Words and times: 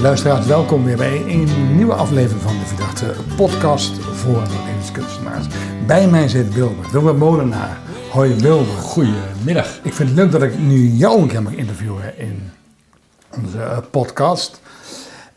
luisteraars, 0.00 0.46
welkom 0.46 0.84
weer 0.84 0.96
bij 0.96 1.22
een 1.26 1.76
nieuwe 1.76 1.92
aflevering 1.94 2.42
van 2.42 2.58
de 2.58 2.64
Verdachte 2.64 3.14
podcast 3.36 3.98
voor 3.98 4.42
levenskunstenaars. 4.66 5.46
Bij 5.86 6.08
mij 6.08 6.28
zit 6.28 6.54
Wilbert, 6.54 6.90
Wilbert 6.90 7.16
Molenaar. 7.16 7.78
Hoi 8.10 8.34
Wilbert. 8.34 8.78
Goedemiddag. 8.78 9.80
Ik 9.82 9.92
vind 9.94 10.08
het 10.08 10.18
leuk 10.18 10.30
dat 10.32 10.42
ik 10.42 10.58
nu 10.58 10.88
jou 10.88 11.26
keer 11.26 11.42
mag 11.42 11.52
interviewen 11.52 12.18
in 12.18 12.50
onze 13.42 13.58
eh, 13.58 13.78
podcast. 13.90 14.60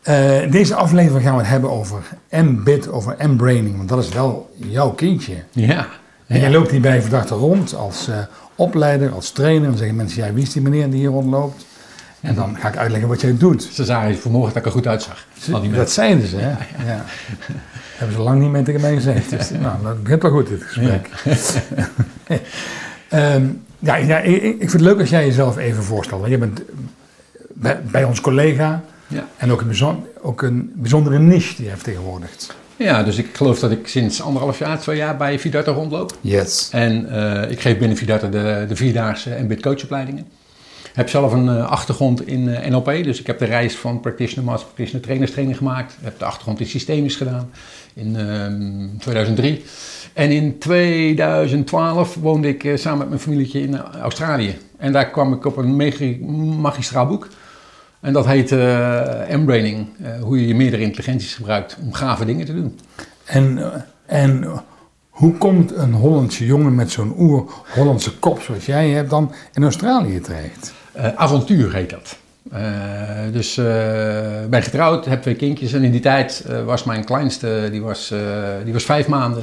Uh, 0.08 0.50
deze 0.50 0.74
aflevering 0.74 1.22
gaan 1.22 1.34
we 1.34 1.40
het 1.40 1.50
hebben 1.50 1.70
over 1.70 2.02
M-bit, 2.30 2.88
over 2.88 3.16
M-braining, 3.18 3.76
want 3.76 3.88
dat 3.88 3.98
is 3.98 4.08
wel 4.08 4.50
jouw 4.54 4.90
kindje. 4.90 5.34
Ja. 5.50 5.86
En 6.26 6.40
jij 6.40 6.50
loopt 6.50 6.70
hier 6.70 6.80
bij 6.80 7.00
Verdachte 7.02 7.34
rond 7.34 7.74
als 7.74 8.08
uh, 8.08 8.16
opleider, 8.54 9.12
als 9.12 9.30
trainer. 9.30 9.68
Dan 9.68 9.76
zeggen 9.76 9.96
mensen, 9.96 10.24
ja, 10.24 10.32
wie 10.32 10.42
is 10.42 10.52
die 10.52 10.62
meneer 10.62 10.90
die 10.90 10.98
hier 11.00 11.08
rondloopt? 11.08 11.64
En 12.22 12.34
dan 12.34 12.56
ga 12.56 12.68
ik 12.68 12.76
uitleggen 12.76 13.08
wat 13.08 13.20
jij 13.20 13.36
doet. 13.38 13.68
Ze 13.72 13.84
zagen 13.84 14.18
vanmorgen 14.18 14.52
dat 14.52 14.62
ik 14.62 14.68
er 14.68 14.74
goed 14.74 14.86
uitzag. 14.86 15.26
Dat 15.72 15.90
zeiden 15.90 16.26
ze, 16.26 16.36
hè? 16.36 16.50
Ja. 16.50 16.58
ja. 16.84 17.04
Hebben 17.96 18.16
ze 18.16 18.22
lang 18.22 18.40
niet 18.40 18.50
meer 18.50 18.64
tegen 18.64 18.80
mij 18.80 18.94
gezegd. 18.94 19.30
Dus, 19.30 19.50
nou, 19.50 19.82
dat 19.82 20.02
begint 20.02 20.22
wel 20.22 20.30
goed, 20.30 20.48
dit 20.48 20.62
gesprek. 20.62 21.08
Ja. 23.08 23.34
um, 23.34 23.62
ja, 23.78 23.96
ja 23.96 24.18
ik, 24.18 24.42
ik, 24.42 24.58
vind 24.58 24.72
het 24.72 24.80
leuk 24.80 24.98
als 24.98 25.10
jij 25.10 25.26
jezelf 25.26 25.56
even 25.56 25.82
voorstelt. 25.82 26.20
Want 26.20 26.32
je 26.32 26.38
bent 26.38 26.62
bij, 27.54 27.80
bij 27.90 28.04
ons 28.04 28.20
collega 28.20 28.82
ja. 29.06 29.26
en 29.36 29.52
ook 29.52 29.60
een, 29.60 30.04
ook 30.20 30.42
een 30.42 30.72
bijzondere 30.74 31.18
niche 31.18 31.56
die 31.56 31.64
je 31.64 31.70
vertegenwoordigt. 31.70 32.54
Ja, 32.76 33.02
dus 33.02 33.16
ik 33.16 33.36
geloof 33.36 33.58
dat 33.58 33.70
ik 33.70 33.88
sinds 33.88 34.22
anderhalf 34.22 34.58
jaar, 34.58 34.78
twee 34.78 34.96
jaar 34.96 35.16
bij 35.16 35.38
Vidarte 35.38 35.70
rondloop. 35.70 36.16
Yes. 36.20 36.68
En 36.72 37.06
uh, 37.10 37.50
ik 37.50 37.60
geef 37.60 37.78
binnen 37.78 37.96
Vidarte 37.96 38.28
de, 38.28 38.64
de 38.68 38.76
vierdaagse 38.76 39.34
en 39.34 39.60
coachopleidingen. 39.60 40.26
Heb 40.92 41.08
zelf 41.08 41.32
een 41.32 41.46
uh, 41.46 41.70
achtergrond 41.70 42.26
in 42.26 42.40
uh, 42.40 42.66
NLP, 42.66 42.84
dus 42.84 43.20
ik 43.20 43.26
heb 43.26 43.38
de 43.38 43.44
reis 43.44 43.76
van 43.76 44.00
practitioner, 44.00 44.44
master 44.44 44.66
practitioner, 44.66 45.02
trainerstraining 45.02 45.56
gemaakt. 45.56 45.92
Ik 45.92 46.04
heb 46.04 46.18
de 46.18 46.24
achtergrond 46.24 46.60
in 46.60 46.66
systemisch 46.66 47.16
gedaan 47.16 47.50
in 47.94 48.96
2003. 48.98 49.64
En 50.12 50.30
in 50.30 50.58
2012 50.58 52.14
woonde 52.14 52.48
ik 52.48 52.64
uh, 52.64 52.76
samen 52.76 52.98
met 52.98 53.08
mijn 53.08 53.20
familietje 53.20 53.62
in 53.62 53.80
Australië. 53.80 54.58
En 54.76 54.92
daar 54.92 55.10
kwam 55.10 55.32
ik 55.32 55.44
op 55.44 55.56
een 55.56 55.76
magistraal 56.60 57.06
boek. 57.06 57.28
En 58.00 58.12
dat 58.12 58.26
heet 58.26 58.50
M-braining, 59.30 59.86
hoe 60.20 60.40
je 60.40 60.46
je 60.46 60.54
meerdere 60.54 60.82
intelligenties 60.82 61.34
gebruikt 61.34 61.76
om 61.82 61.92
gave 61.92 62.24
dingen 62.24 62.46
te 62.46 62.54
doen. 62.54 62.78
En, 63.24 63.72
en 64.06 64.62
hoe 65.08 65.32
komt 65.32 65.76
een 65.76 65.92
Hollandse 65.92 66.46
jongen 66.46 66.74
met 66.74 66.90
zo'n 66.90 67.14
oer-Hollandse 67.18 68.18
kop 68.18 68.40
zoals 68.40 68.66
jij 68.66 68.90
hebt 68.90 69.10
dan 69.10 69.32
in 69.52 69.62
Australië 69.62 70.20
terecht? 70.20 70.72
Uh, 70.96 71.06
avontuur 71.14 71.74
heet 71.74 71.90
dat. 71.90 72.16
Uh, 72.52 72.58
dus 73.32 73.56
uh, 73.56 73.64
ben 74.48 74.62
getrouwd, 74.62 75.04
heb 75.04 75.22
twee 75.22 75.34
kindjes 75.34 75.72
en 75.72 75.82
in 75.82 75.90
die 75.90 76.00
tijd 76.00 76.46
was 76.64 76.84
mijn 76.84 77.04
kleinste, 77.04 77.68
die 77.70 77.82
was, 77.82 78.14
die 78.64 78.72
was 78.72 78.84
vijf 78.84 79.08
maanden. 79.08 79.42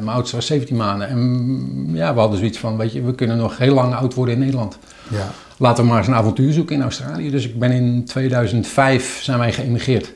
mijn 0.00 0.08
oudste 0.08 0.36
was 0.36 0.46
17 0.46 0.76
maanden. 0.76 1.08
En 1.08 1.18
mm, 1.18 1.96
ja, 1.96 2.14
we 2.14 2.20
hadden 2.20 2.38
zoiets 2.38 2.58
van, 2.58 2.76
weet 2.76 2.92
je, 2.92 3.02
we 3.02 3.14
kunnen 3.14 3.36
nog 3.36 3.58
heel 3.58 3.74
lang 3.74 3.94
oud 3.94 4.14
worden 4.14 4.34
in 4.34 4.40
Nederland. 4.40 4.78
Ja. 5.08 5.30
Laten 5.56 5.82
we 5.84 5.90
maar 5.90 5.98
eens 5.98 6.08
een 6.08 6.14
avontuur 6.14 6.52
zoeken 6.52 6.76
in 6.76 6.82
Australië. 6.82 7.30
Dus 7.30 7.46
ik 7.46 7.58
ben 7.58 7.70
in 7.70 8.04
2005 8.04 9.20
zijn 9.22 9.38
wij 9.38 9.52
geëmigreerd 9.52 10.12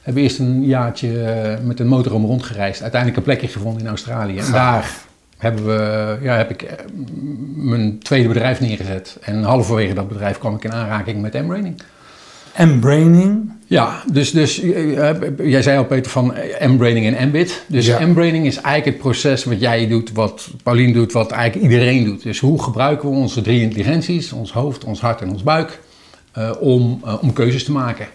hebben 0.00 0.22
eerst 0.22 0.38
een 0.38 0.64
jaartje 0.64 1.58
met 1.62 1.80
een 1.80 1.86
motorhome 1.86 2.26
rondgereisd. 2.26 2.82
Uiteindelijk 2.82 3.20
een 3.20 3.26
plekje 3.26 3.48
gevonden 3.48 3.82
in 3.82 3.88
Australië. 3.88 4.38
En 4.38 4.52
daar 4.52 4.90
hebben 5.40 5.66
we, 5.66 6.18
ja, 6.22 6.36
heb 6.36 6.50
ik 6.50 6.66
mijn 7.54 7.98
tweede 7.98 8.28
bedrijf 8.28 8.60
neergezet. 8.60 9.16
En 9.20 9.42
halverwege 9.42 9.94
dat 9.94 10.08
bedrijf 10.08 10.38
kwam 10.38 10.54
ik 10.54 10.64
in 10.64 10.72
aanraking 10.72 11.20
met 11.20 11.32
M-Braining. 11.32 11.82
M-Braining? 12.56 13.52
Ja, 13.66 14.02
dus, 14.12 14.30
dus 14.30 14.56
jij 15.42 15.62
zei 15.62 15.78
al 15.78 15.84
Peter 15.84 16.10
van 16.10 16.34
M-Braining 16.60 17.16
en 17.16 17.28
M-Bit. 17.28 17.64
Dus 17.66 17.86
ja. 17.86 18.06
M-Braining 18.06 18.46
is 18.46 18.56
eigenlijk 18.56 18.84
het 18.84 18.98
proces 18.98 19.44
wat 19.44 19.60
jij 19.60 19.88
doet, 19.88 20.12
wat 20.12 20.50
Paulien 20.62 20.92
doet, 20.92 21.12
wat 21.12 21.30
eigenlijk 21.30 21.72
iedereen 21.72 22.04
doet. 22.04 22.22
Dus 22.22 22.38
hoe 22.38 22.62
gebruiken 22.62 23.10
we 23.10 23.16
onze 23.16 23.42
drie 23.42 23.60
intelligenties, 23.60 24.32
ons 24.32 24.52
hoofd, 24.52 24.84
ons 24.84 25.00
hart 25.00 25.20
en 25.20 25.30
ons 25.30 25.42
buik, 25.42 25.80
uh, 26.38 26.50
om, 26.60 27.00
uh, 27.04 27.14
om 27.22 27.32
keuzes 27.32 27.64
te 27.64 27.72
maken. 27.72 28.06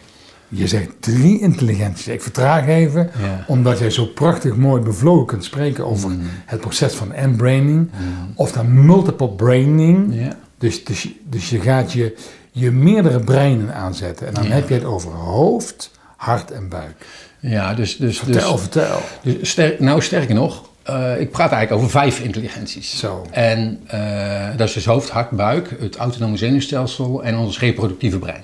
Je 0.57 0.67
zegt 0.67 0.89
drie 0.99 1.39
intelligenties. 1.39 2.07
Ik 2.07 2.21
vertraag 2.21 2.67
even, 2.67 3.09
ja. 3.21 3.43
omdat 3.47 3.79
jij 3.79 3.89
zo 3.89 4.05
prachtig 4.05 4.55
mooi 4.55 4.81
bevlogen 4.81 5.25
kunt 5.25 5.43
spreken 5.43 5.85
over 5.85 6.09
mm. 6.09 6.21
het 6.45 6.59
proces 6.59 6.93
van 6.93 7.07
M-braining. 7.07 7.77
Mm. 7.77 8.31
Of 8.35 8.51
dan 8.51 8.85
multiple 8.85 9.29
braining. 9.29 10.15
Ja. 10.15 10.37
Dus, 10.57 10.83
dus, 10.83 11.09
dus 11.29 11.49
je 11.49 11.59
gaat 11.59 11.91
je, 11.91 12.15
je 12.51 12.71
meerdere 12.71 13.19
breinen 13.19 13.73
aanzetten. 13.73 14.27
En 14.27 14.33
dan 14.33 14.45
heb 14.45 14.67
je 14.69 14.73
het 14.73 14.85
over 14.85 15.11
hoofd, 15.11 15.91
hart 16.15 16.51
en 16.51 16.69
buik. 16.69 17.05
Ja, 17.39 17.73
dus... 17.73 17.97
dus 17.97 18.19
vertel, 18.19 18.51
dus, 18.51 18.61
vertel. 18.61 18.99
Dus 19.21 19.57
nou, 19.79 20.01
sterker 20.01 20.35
nog, 20.35 20.69
uh, 20.89 21.19
ik 21.19 21.31
praat 21.31 21.51
eigenlijk 21.51 21.71
over 21.71 21.89
vijf 21.89 22.19
intelligenties. 22.19 22.99
Zo. 22.99 23.25
En 23.31 23.79
uh, 23.93 24.47
dat 24.57 24.67
is 24.67 24.73
dus 24.73 24.85
hoofd, 24.85 25.09
hart, 25.09 25.29
buik, 25.29 25.75
het 25.79 25.95
autonome 25.95 26.37
zenuwstelsel 26.37 27.23
en 27.23 27.37
ons 27.37 27.59
reproductieve 27.59 28.19
brein. 28.19 28.43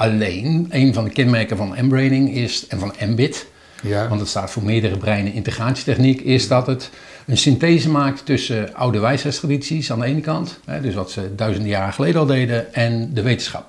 Alleen, 0.00 0.66
een 0.70 0.94
van 0.94 1.04
de 1.04 1.10
kenmerken 1.10 1.56
van 1.56 1.74
M-braining 1.80 2.34
is, 2.34 2.66
en 2.66 2.78
van 2.78 2.92
MBIT, 3.00 3.46
ja. 3.82 4.08
want 4.08 4.20
het 4.20 4.28
staat 4.28 4.50
voor 4.50 4.62
meerdere 4.62 4.96
breinen 4.96 5.32
integratietechniek, 5.32 6.20
is 6.20 6.48
dat 6.48 6.66
het 6.66 6.90
een 7.26 7.36
synthese 7.36 7.90
maakt 7.90 8.24
tussen 8.24 8.74
oude 8.74 8.98
wijsheidstradities 8.98 9.92
aan 9.92 9.98
de 10.00 10.06
ene 10.06 10.20
kant, 10.20 10.58
hè, 10.64 10.80
dus 10.80 10.94
wat 10.94 11.10
ze 11.10 11.34
duizenden 11.34 11.70
jaren 11.70 11.92
geleden 11.92 12.20
al 12.20 12.26
deden, 12.26 12.74
en 12.74 13.14
de 13.14 13.22
wetenschap. 13.22 13.66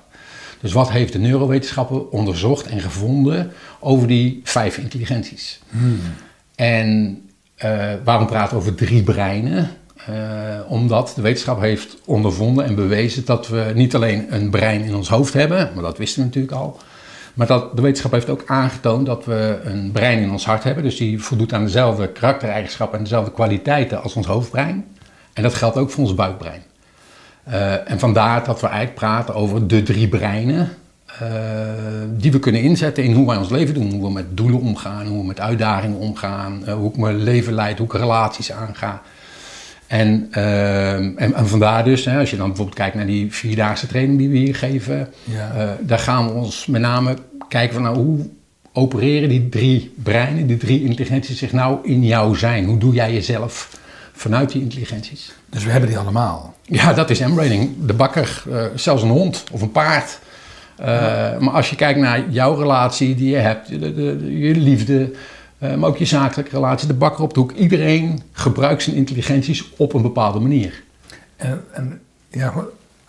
Dus 0.60 0.72
wat 0.72 0.90
heeft 0.90 1.12
de 1.12 1.18
neurowetenschappen 1.18 2.12
onderzocht 2.12 2.66
en 2.66 2.80
gevonden 2.80 3.52
over 3.80 4.06
die 4.06 4.40
vijf 4.44 4.78
intelligenties? 4.78 5.60
Hmm. 5.70 6.00
En 6.54 7.20
uh, 7.64 7.92
waarom 8.04 8.26
praten 8.26 8.56
we 8.56 8.62
over 8.62 8.74
drie 8.74 9.02
breinen? 9.02 9.70
Uh, 10.10 10.16
omdat 10.68 11.12
de 11.16 11.22
wetenschap 11.22 11.60
heeft 11.60 11.96
ondervonden 12.04 12.64
en 12.64 12.74
bewezen 12.74 13.24
dat 13.24 13.48
we 13.48 13.72
niet 13.74 13.94
alleen 13.94 14.34
een 14.34 14.50
brein 14.50 14.82
in 14.82 14.94
ons 14.94 15.08
hoofd 15.08 15.32
hebben, 15.32 15.70
maar 15.74 15.82
dat 15.82 15.98
wisten 15.98 16.20
we 16.20 16.26
natuurlijk 16.26 16.54
al. 16.54 16.80
Maar 17.34 17.46
dat 17.46 17.76
de 17.76 17.82
wetenschap 17.82 18.12
heeft 18.12 18.30
ook 18.30 18.42
aangetoond 18.46 19.06
dat 19.06 19.24
we 19.24 19.60
een 19.64 19.92
brein 19.92 20.18
in 20.18 20.30
ons 20.30 20.44
hart 20.44 20.64
hebben. 20.64 20.84
Dus 20.84 20.96
die 20.96 21.22
voldoet 21.22 21.52
aan 21.52 21.64
dezelfde 21.64 22.08
karaktereigenschappen 22.08 22.98
en 22.98 23.04
dezelfde 23.04 23.32
kwaliteiten 23.32 24.02
als 24.02 24.14
ons 24.14 24.26
hoofdbrein. 24.26 24.84
En 25.32 25.42
dat 25.42 25.54
geldt 25.54 25.76
ook 25.76 25.90
voor 25.90 26.04
ons 26.04 26.14
buikbrein. 26.14 26.62
Uh, 27.48 27.90
en 27.90 27.98
vandaar 27.98 28.44
dat 28.44 28.60
we 28.60 28.66
eigenlijk 28.66 28.98
praten 28.98 29.34
over 29.34 29.66
de 29.66 29.82
drie 29.82 30.08
breinen. 30.08 30.68
Uh, 31.22 31.28
die 32.10 32.32
we 32.32 32.38
kunnen 32.38 32.62
inzetten 32.62 33.04
in 33.04 33.12
hoe 33.12 33.26
wij 33.26 33.36
ons 33.36 33.50
leven 33.50 33.74
doen. 33.74 33.92
Hoe 33.92 34.02
we 34.02 34.10
met 34.10 34.36
doelen 34.36 34.60
omgaan, 34.60 35.06
hoe 35.06 35.18
we 35.18 35.26
met 35.26 35.40
uitdagingen 35.40 35.98
omgaan, 35.98 36.70
hoe 36.70 36.90
ik 36.90 36.96
mijn 36.96 37.22
leven 37.22 37.52
leid, 37.52 37.78
hoe 37.78 37.86
ik 37.86 37.92
relaties 37.92 38.52
aanga. 38.52 39.02
En, 39.92 40.28
uh, 40.36 40.92
en, 40.92 41.34
en, 41.34 41.48
vandaar 41.48 41.84
dus, 41.84 42.04
hè, 42.04 42.18
als 42.18 42.30
je 42.30 42.36
dan 42.36 42.46
bijvoorbeeld 42.46 42.76
kijkt 42.76 42.94
naar 42.94 43.06
die 43.06 43.32
vierdaagse 43.32 43.86
training 43.86 44.18
die 44.18 44.28
we 44.28 44.36
hier 44.36 44.54
geven, 44.54 45.08
ja. 45.24 45.52
uh, 45.56 45.70
daar 45.80 45.98
gaan 45.98 46.26
we 46.26 46.32
ons 46.32 46.66
met 46.66 46.80
name 46.80 47.16
kijken 47.48 47.74
van 47.74 47.82
nou, 47.82 47.96
hoe 47.96 48.28
opereren 48.72 49.28
die 49.28 49.48
drie 49.48 49.94
breinen, 50.02 50.46
die 50.46 50.56
drie 50.56 50.84
intelligenties 50.84 51.38
zich 51.38 51.52
nou 51.52 51.78
in 51.82 52.04
jou 52.04 52.36
zijn? 52.36 52.64
Hoe 52.64 52.78
doe 52.78 52.94
jij 52.94 53.12
jezelf 53.12 53.78
vanuit 54.12 54.52
die 54.52 54.62
intelligenties? 54.62 55.32
Dus 55.50 55.64
we 55.64 55.70
hebben 55.70 55.88
die 55.88 55.98
allemaal? 55.98 56.54
Ja, 56.62 56.92
dat 56.92 57.10
is 57.10 57.18
M-braining. 57.18 57.70
De 57.86 57.94
bakker, 57.94 58.42
uh, 58.48 58.64
zelfs 58.74 59.02
een 59.02 59.08
hond 59.08 59.44
of 59.50 59.62
een 59.62 59.72
paard. 59.72 60.18
Ja. 60.78 61.36
Maar 61.40 61.54
als 61.54 61.70
je 61.70 61.76
kijkt 61.76 61.98
naar 61.98 62.30
jouw 62.30 62.54
relatie 62.54 63.14
die 63.14 63.30
je 63.30 63.36
hebt, 63.36 63.68
de, 63.68 63.78
de, 63.78 63.94
de, 63.94 64.38
je 64.38 64.54
liefde, 64.54 65.12
uh, 65.62 65.74
maar 65.74 65.88
ook 65.88 65.96
je 65.96 66.04
zakelijke 66.04 66.50
relatie, 66.50 66.88
de 66.88 66.94
bakker 66.94 67.24
op 67.24 67.34
de 67.34 67.40
hoek. 67.40 67.52
Iedereen 67.52 68.22
gebruikt 68.32 68.82
zijn 68.82 68.96
intelligenties 68.96 69.72
op 69.76 69.94
een 69.94 70.02
bepaalde 70.02 70.40
manier. 70.40 70.82
En, 71.36 71.64
en 71.72 72.00
ja, 72.28 72.54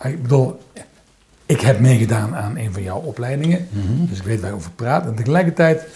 ik 0.02 0.22
bedoel, 0.22 0.60
ik 1.46 1.60
heb 1.60 1.80
meegedaan 1.80 2.34
aan 2.36 2.56
een 2.56 2.72
van 2.72 2.82
jouw 2.82 3.00
opleidingen, 3.00 3.68
mm 3.70 3.80
-hmm. 3.86 4.06
dus 4.06 4.18
ik 4.18 4.24
weet 4.24 4.40
waar 4.40 4.50
je 4.50 4.56
over 4.56 4.70
praat. 4.70 5.06
En 5.06 5.14
tegelijkertijd, 5.14 5.86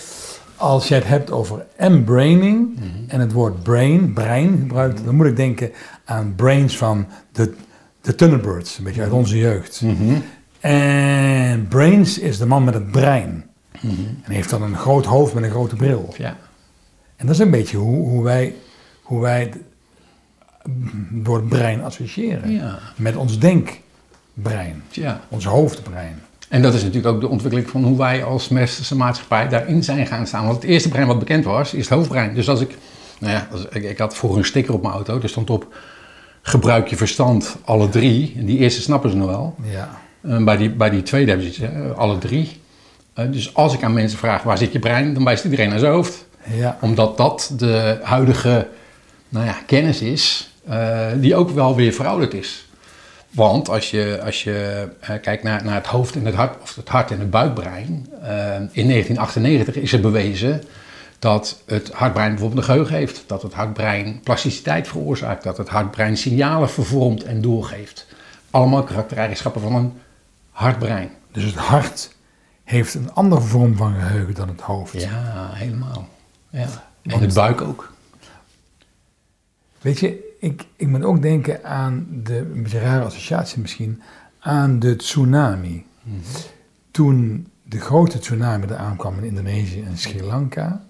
als 0.57 0.89
je 0.89 0.95
het 0.95 1.07
hebt 1.07 1.31
over 1.31 1.67
M-braining 1.79 2.75
Mhm. 2.75 2.85
mm 2.85 2.91
-hmm. 2.93 3.05
en 3.09 3.21
het 3.21 3.33
woord 3.33 3.63
brain, 3.63 4.13
brein 4.13 4.59
gebruikt, 4.61 5.05
dan 5.05 5.15
moet 5.15 5.27
ik 5.27 5.37
denken 5.37 5.71
aan 6.05 6.33
brains 6.37 6.77
van 6.77 7.07
de, 7.33 7.55
de 8.01 8.15
Thunderbirds, 8.15 8.79
een 8.79 8.85
beetje 8.85 9.03
uit 9.03 9.13
onze 9.13 9.39
jeugd. 9.39 9.81
Mhm. 9.83 10.15
En 10.61 11.69
Brains 11.69 12.19
is 12.19 12.39
de 12.39 12.47
man 12.47 12.65
met 12.65 12.75
het 12.75 12.91
brein. 12.91 13.45
Mhm. 13.81 13.93
En 14.23 14.33
heeft 14.33 14.51
dan 14.51 14.63
een 14.63 14.77
groot 14.77 15.05
hoofd 15.05 15.35
met 15.35 15.43
een 15.45 15.51
grote 15.51 15.77
bril. 15.77 16.15
Ja. 16.17 16.37
En 17.19 17.27
dat 17.27 17.35
is 17.35 17.41
een 17.41 17.51
beetje 17.51 17.77
hoe, 17.77 18.09
hoe 18.09 18.25
wij, 18.25 18.55
hoe 19.03 19.21
wij 19.21 19.53
door 21.11 21.37
het 21.37 21.49
brein 21.49 21.83
associëren. 21.83 22.51
Ja. 22.51 22.79
Met 22.97 23.17
ons 23.17 23.39
denkbrein, 23.39 24.83
ja. 24.91 25.21
ons 25.29 25.45
hoofdbrein. 25.45 26.23
En 26.49 26.63
dat 26.63 26.75
is 26.75 26.83
natuurlijk 26.83 27.15
ook 27.15 27.21
de 27.21 27.29
ontwikkeling 27.29 27.71
van 27.71 27.85
hoe 27.85 27.97
wij 27.99 28.25
als 28.25 28.49
westerse 28.49 28.97
maatschappij 28.97 29.49
daarin 29.49 29.85
zijn 29.85 30.07
gaan 30.07 30.27
staan. 30.27 30.47
Want 30.47 30.63
het 30.63 30.71
eerste 30.71 30.89
brein 30.89 31.07
wat 31.07 31.19
bekend 31.19 31.45
was, 31.45 31.75
is 31.75 31.85
het 31.85 31.95
hoofdbrein. 31.95 32.35
Dus 32.35 32.49
als 32.49 32.61
ik, 32.61 32.77
nou 33.19 33.33
ja, 33.33 33.49
als, 33.51 33.67
ik, 33.71 33.83
ik 33.83 33.99
had 33.99 34.17
vroeger 34.17 34.39
een 34.39 34.45
sticker 34.45 34.75
op 34.75 34.83
mijn 34.83 34.95
auto, 34.95 35.21
er 35.21 35.29
stond 35.29 35.51
op 35.51 35.75
gebruik 36.43 36.89
je 36.89 36.97
verstand, 36.97 37.57
alle 37.65 37.89
drie. 37.89 38.35
En 38.39 38.45
die 38.45 38.59
eerste 38.59 38.81
snappen 38.81 39.11
ze 39.11 39.17
nog 39.17 39.29
wel. 39.29 39.55
Ja. 39.63 39.91
Uh, 40.23 40.45
bij, 40.45 40.57
die, 40.57 40.71
bij 40.71 40.91
die 40.91 41.03
tweede 41.03 41.31
hebben 41.31 41.53
ze 41.53 41.63
iets, 41.63 41.97
alle 41.97 42.19
drie. 42.19 42.61
Eh, 43.15 43.25
dus 43.31 43.55
als 43.55 43.75
ik 43.75 43.83
aan 43.83 43.93
mensen 43.93 44.19
vraag 44.19 44.43
waar 44.43 44.59
zit 44.59 44.73
je 44.73 44.79
brein, 44.79 45.15
dan 45.15 45.25
wijst 45.25 45.45
iedereen 45.45 45.69
naar 45.69 45.79
zijn 45.79 45.93
hoofd. 45.93 46.28
Ja. 46.51 46.79
Omdat 46.81 47.17
dat 47.17 47.53
de 47.57 47.99
huidige 48.03 48.69
nou 49.29 49.47
ja, 49.47 49.57
kennis 49.67 50.01
is, 50.01 50.53
eh, 50.69 51.07
die 51.17 51.35
ook 51.35 51.51
wel 51.51 51.77
weer 51.77 51.93
verouderd 51.93 52.35
is. 52.35 52.69
Want 53.31 53.69
als 53.69 53.91
je, 53.91 54.21
als 54.25 54.45
je 54.45 54.89
eh, 55.01 55.15
kijkt 55.23 55.43
naar, 55.43 55.65
naar 55.65 55.75
het 55.75 55.87
hoofd 55.87 56.15
en 56.15 56.25
het 56.25 56.35
hart, 56.35 56.63
of 56.63 56.75
het 56.75 56.89
hart 56.89 57.11
en 57.11 57.19
het 57.19 57.31
buikbrein, 57.31 58.07
eh, 58.23 58.55
in 58.55 58.87
1998 58.87 59.77
is 59.77 59.93
er 59.93 60.01
bewezen 60.01 60.63
dat 61.19 61.63
het 61.67 61.93
hartbrein 61.93 62.31
bijvoorbeeld 62.31 62.61
een 62.61 62.67
geheugen 62.67 62.95
heeft, 62.95 63.25
dat 63.27 63.43
het 63.43 63.53
hartbrein 63.53 64.21
plasticiteit 64.23 64.89
veroorzaakt, 64.89 65.43
dat 65.43 65.57
het 65.57 65.69
hartbrein 65.69 66.17
signalen 66.17 66.71
vervormt 66.71 67.25
en 67.25 67.41
doorgeeft. 67.41 68.07
Allemaal 68.51 68.83
karaktereigenschappen 68.83 69.61
van 69.61 69.75
een 69.75 69.93
hartbrein. 70.51 71.11
Dus 71.33 71.45
het 71.45 71.55
hart 71.55 72.11
heeft 72.65 72.95
een 72.95 73.13
andere 73.13 73.41
vorm 73.41 73.77
van 73.77 73.95
geheugen 73.95 74.35
dan 74.35 74.49
het 74.49 74.61
hoofd. 74.61 75.01
Ja, 75.03 75.51
helemaal. 75.53 76.09
Ja. 76.51 76.69
En 77.03 77.21
de 77.21 77.35
buik 77.35 77.61
ook. 77.61 77.93
Weet 79.81 79.99
je, 79.99 80.37
ik, 80.41 80.67
ik 80.77 80.89
moet 80.89 81.05
ook 81.05 81.23
denken 81.23 81.65
aan 81.65 82.07
de, 82.23 82.37
een 82.37 82.63
beetje 82.63 82.79
rare 82.79 83.05
associatie 83.05 83.61
misschien, 83.61 84.03
aan 84.39 84.79
de 84.79 84.97
tsunami. 84.97 85.87
Toen 86.91 87.49
de 87.63 87.81
grote 87.81 88.19
tsunami 88.19 88.67
er 88.67 88.77
aankwam 88.77 89.19
in 89.19 89.25
Indonesië 89.25 89.83
en 89.83 89.99
Sri 89.99 90.23
Lanka, 90.23 90.85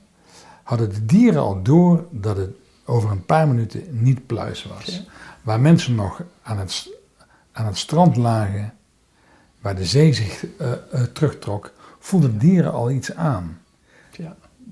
hadden 0.62 0.88
de 0.88 1.04
dieren 1.04 1.40
al 1.40 1.62
door 1.62 2.06
dat 2.10 2.36
het 2.36 2.50
over 2.84 3.10
een 3.10 3.24
paar 3.24 3.48
minuten 3.48 3.82
niet 3.90 4.26
pluis 4.26 4.64
was. 4.64 5.06
Waar 5.42 5.60
mensen 5.60 5.94
nog 5.94 6.22
aan 6.42 6.58
het, 6.58 6.88
aan 7.52 7.66
het 7.66 7.78
strand 7.78 8.16
lagen, 8.16 8.74
waar 9.60 9.76
de 9.76 9.84
zee 9.84 10.12
zich 10.12 10.46
eh, 10.58 10.72
eh, 10.72 11.02
terugtrok, 11.02 11.72
voelden 11.98 12.32
de 12.32 12.38
dieren 12.38 12.72
al 12.72 12.90
iets 12.90 13.14
aan. 13.14 13.60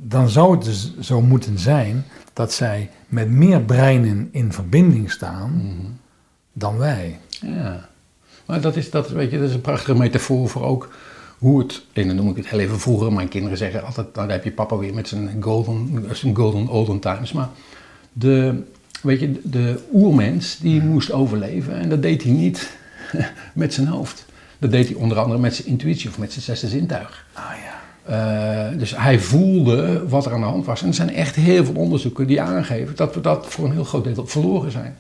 Dan 0.03 0.29
zou 0.29 0.57
het 0.57 0.65
dus 0.65 0.99
zo 1.01 1.21
moeten 1.21 1.59
zijn 1.59 2.05
dat 2.33 2.53
zij 2.53 2.91
met 3.09 3.31
meer 3.31 3.61
breinen 3.61 4.29
in 4.31 4.53
verbinding 4.53 5.11
staan 5.11 5.63
dan 6.53 6.79
wij. 6.79 7.19
Ja, 7.29 7.89
maar 8.47 8.61
dat 8.61 8.77
is, 8.77 8.91
dat, 8.91 9.09
weet 9.09 9.31
je, 9.31 9.39
dat 9.39 9.49
is 9.49 9.55
een 9.55 9.61
prachtige 9.61 9.95
metafoor 9.95 10.49
voor 10.49 10.65
ook 10.65 10.89
hoe 11.39 11.59
het, 11.59 11.83
en 11.93 12.07
dan 12.07 12.17
noem 12.17 12.31
ik 12.31 12.37
het 12.37 12.49
heel 12.49 12.59
even 12.59 12.81
vroeger, 12.81 13.13
mijn 13.13 13.29
kinderen 13.29 13.59
zeggen 13.59 13.85
altijd, 13.85 14.15
nou, 14.15 14.27
daar 14.27 14.37
heb 14.37 14.45
je 14.45 14.53
papa 14.53 14.77
weer 14.77 14.95
met 14.95 15.09
zijn 15.09 15.43
golden, 15.43 16.07
zijn 16.13 16.37
golden 16.37 16.69
olden 16.69 16.99
times, 16.99 17.33
maar 17.33 17.49
de, 18.13 18.63
weet 19.03 19.21
je, 19.21 19.41
de 19.43 19.81
oermens 19.93 20.59
die 20.59 20.83
moest 20.83 21.13
overleven 21.13 21.75
en 21.75 21.89
dat 21.89 22.03
deed 22.03 22.23
hij 22.23 22.33
niet 22.33 22.77
met 23.55 23.75
zijn 23.75 23.87
hoofd. 23.87 24.25
Dat 24.59 24.71
deed 24.71 24.89
hij 24.89 24.97
onder 24.97 25.19
andere 25.19 25.39
met 25.39 25.55
zijn 25.55 25.69
intuïtie 25.69 26.09
of 26.09 26.19
met 26.19 26.33
zijn 26.33 26.45
zesde 26.45 26.69
zintuig. 26.69 27.27
Ah 27.33 27.43
ja. 27.65 27.76
Eh, 28.07 28.67
dus 28.79 28.97
hij 28.97 29.19
voelde 29.21 30.09
wat 30.09 30.27
er 30.27 30.33
aan 30.33 30.41
de 30.41 30.47
hand 30.47 30.65
was. 30.67 30.83
En 30.83 30.89
er 30.89 30.95
zijn 30.95 31.15
echt 31.15 31.35
heel 31.35 31.65
veel 31.65 31.75
onderzoeken 31.75 32.27
die 32.27 32.41
aangeven 32.41 32.97
dat 32.97 33.15
we 33.15 33.21
dat 33.21 33.47
voor 33.49 33.65
een 33.65 33.73
heel 33.73 33.85
groot 33.85 34.05
deel 34.05 34.27
verloren 34.27 34.71
zijn. 34.71 34.97